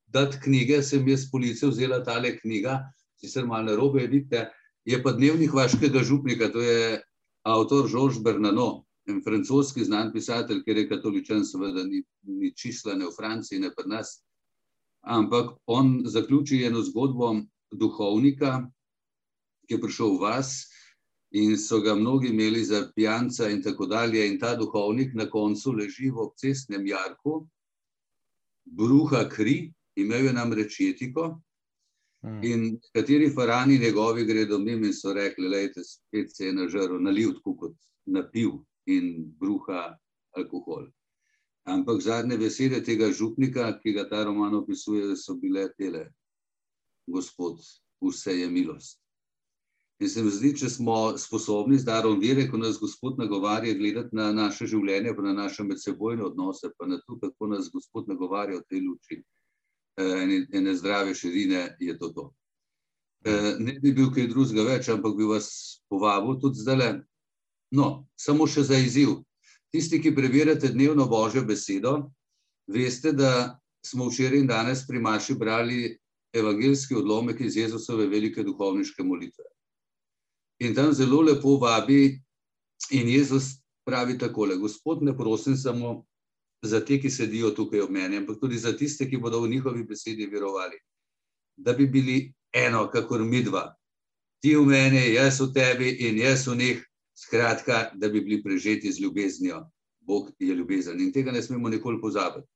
[0.07, 2.79] dati knjige, sem jaz policije vzela tale knjiga,
[3.19, 4.47] sicer malo na robe, vidite,
[4.85, 7.03] je pa dnevnik vaškega župnika, to je
[7.43, 13.09] avtor Žorž Bernano, en francoski znan pisatelj, ker je katoličen, seveda ni, ni čisla ne
[13.09, 14.21] v Franciji, ne pri nas.
[15.03, 17.35] ampak on zaključi eno zgodbo
[17.75, 18.71] duhovnika,
[19.67, 20.72] ki je prišel v vas
[21.33, 24.27] in so ga mnogi imeli za pijanca in tako dalje.
[24.29, 27.47] In ta duhovnik na koncu leži v obcestnem jarku,
[28.65, 31.41] bruha kri, imel je namreč etiko.
[32.25, 32.45] Mm.
[32.45, 37.33] In kateri farani njegovi gredo mimo in so rekli, lejte, spet se je nažrl, nalil
[37.35, 37.77] tako kot
[38.07, 39.97] napil in bruha
[40.37, 40.87] alkohol.
[41.65, 46.09] Ampak zadnje besede tega župnika, ki ga ta roman opisuje, so bile tele,
[47.07, 47.59] gospod,
[48.03, 49.02] vse je milost.
[50.03, 54.17] In se mi zdi, če smo sposobni z darom vere, ko nas Gospod nagovarja gledati
[54.19, 58.59] na naše življenje, pa na naše medsebojne odnose, pa na to, kako nas Gospod nagovarja
[58.59, 62.25] v tej luči eh, ene, ene zdrave širine, je to to.
[63.31, 65.53] Eh, Ne bi bil kaj drugega več, ampak bi vas
[65.87, 66.99] povabil tudi zdaj.
[67.71, 69.21] No, samo še za izziv.
[69.71, 72.11] Tisti, ki preverjate dnevno Božjo besedo,
[72.67, 73.55] veste, da
[73.87, 75.95] smo včeraj in danes pri Maši brali
[76.35, 79.47] evangeljski odlomek iz Jezusove velike duhovniške molitve.
[80.63, 82.21] In tam zelo lepo vabi,
[82.91, 86.05] in Jezus pravi takole: Gospod, ne prosim samo
[86.63, 89.83] za te, ki sedijo tukaj ob meni, ampak tudi za tiste, ki bodo v njihovi
[89.83, 90.79] besedi verovali,
[91.57, 93.73] da bi bili eno, kakor midva.
[94.43, 96.87] Ti v meni, jaz v tebi in jaz v njih,
[97.19, 99.65] skratka, da bi bili prežeti z ljubeznijo.
[100.01, 102.47] Bog je ljubezen in tega ne smemo nikoli pozabiti.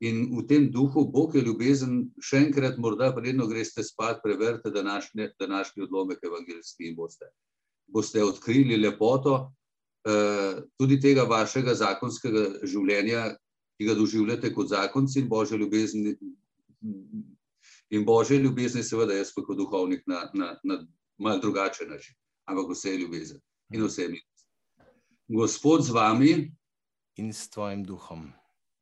[0.00, 5.30] In v tem duhu, Bog je ljubezen, še enkrat, morda predno greste spat, preverite današnji,
[5.40, 7.30] današnji odlomek evangeljski in boste,
[7.86, 9.52] boste odkrili lepoto
[10.06, 13.30] eh, tudi tega vašega zakonskega življenja,
[13.76, 16.16] ki ga doživljate kot zakonci in Božje ljubezni.
[17.90, 20.80] In Božje ljubezni, seveda, jaz pa kot duhovnik na, na, na
[21.18, 22.16] mal drugačen način,
[22.48, 23.40] ampak vse je ljubezen
[23.72, 24.46] in vse je milost.
[25.28, 26.32] Gospod z vami,
[27.16, 28.32] In s tvojim duhom.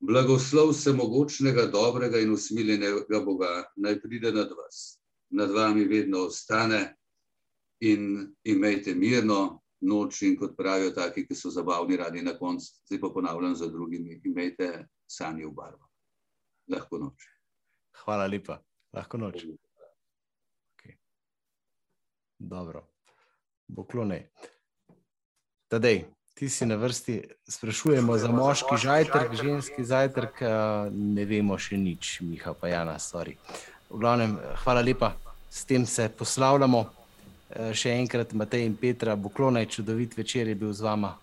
[0.02, 4.98] Blagoslov vsemogočnega, dobrega in usmiljenega Boga naj pride nad vas.
[5.30, 6.96] Nad vami vedno ostane
[7.84, 13.00] in imejte mirno noč in kot pravijo taki, ki so zabavni radi na koncu, zdaj
[13.00, 15.88] pa ponavljam za drugimi, imejte sanje v barvo.
[16.72, 17.28] Lahko noč.
[18.04, 18.58] Hvala lepa.
[18.92, 19.44] Lahko noč.
[20.74, 20.96] Okay.
[22.38, 22.86] Dobro.
[23.68, 24.30] Boklone.
[25.68, 26.04] Tadej,
[26.34, 30.48] ti si na vrsti, sprašujemo za moški zajtrk, ženski zajtrk, eh,
[30.90, 33.36] ne vemo še nič, Miha pa Jana, sorry.
[33.90, 35.14] V glavnem, hvala lepa,
[35.50, 37.03] s tem se poslavljamo.
[37.54, 41.14] Eh, Še enkrat Matej in Petra, Boklonaj, čudovit večer je bil z vama.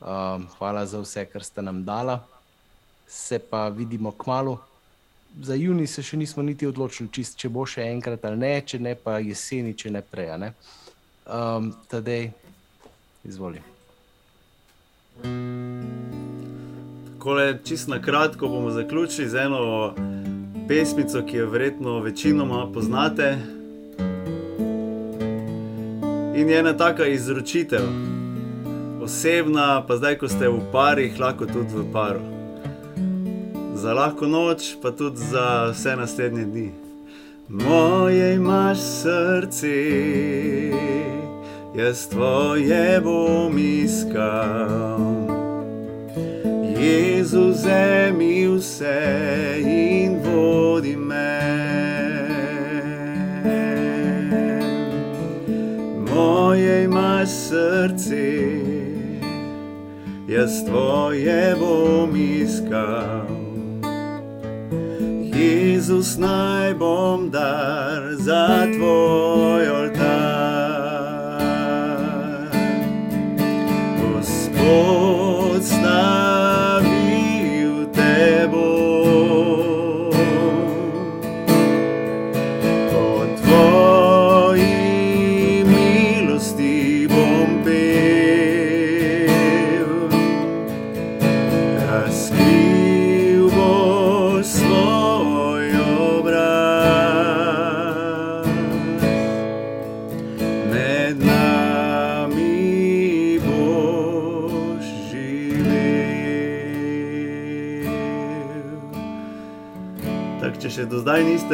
[0.00, 2.18] Um, Hvala za vse, kar ste nam dala.
[3.06, 4.58] Se pa vidimo k malu.
[5.42, 8.80] Za juni se še nismo niti odločili, čist, če bo še enkrat ali ne, če
[8.82, 10.32] ne pa jeseni, če ne prej.
[10.42, 10.52] Ne?
[11.26, 12.32] Um, Tadej,
[13.22, 13.62] izvoli.
[17.12, 19.94] Takole, čist na kratko bomo zaključili z eno
[20.66, 23.55] pesmico, ki jo verjetno večinoma poznate.
[26.36, 27.80] In je ena taka izročitev,
[29.02, 32.20] osebna, pa zdaj, ko ste v parih, lahko tudi v paru.
[33.72, 36.68] Za lahko noč, pa tudi za vse naslednje dni.
[37.48, 39.72] Moje imaš srce,
[41.72, 45.00] jaz tvoje bom iskal.
[46.76, 49.00] Jezu, vzemi vse
[49.64, 49.95] in
[56.96, 58.38] imaš srce,
[60.28, 63.26] jaz tvoje bom iskal.
[65.34, 69.68] Jezus, naj bom dar za tvoj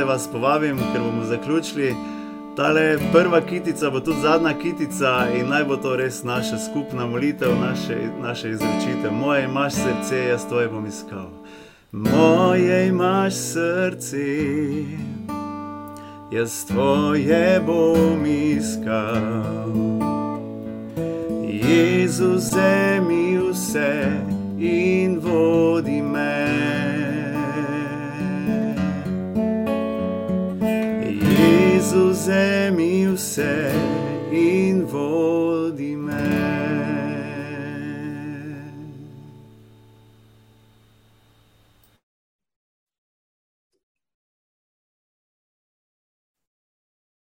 [0.03, 1.95] niste, vas povabim, ker bomo zaključili.
[2.57, 7.51] Tale prva kitica bo tudi zadnja kitica in naj bo to res naša skupna molitev,
[7.61, 9.13] naše, naše izrečitev.
[9.13, 11.31] Moje imaš srce, jaz tvoje bom iskal.
[11.93, 14.27] Moje imaš srce,
[16.33, 19.73] jaz tvoje bom iskal.
[21.49, 24.11] Jezus, vzemi vse
[24.59, 26.03] in vodi.
[31.93, 33.73] z ozemlji vse
[34.31, 35.52] in vod.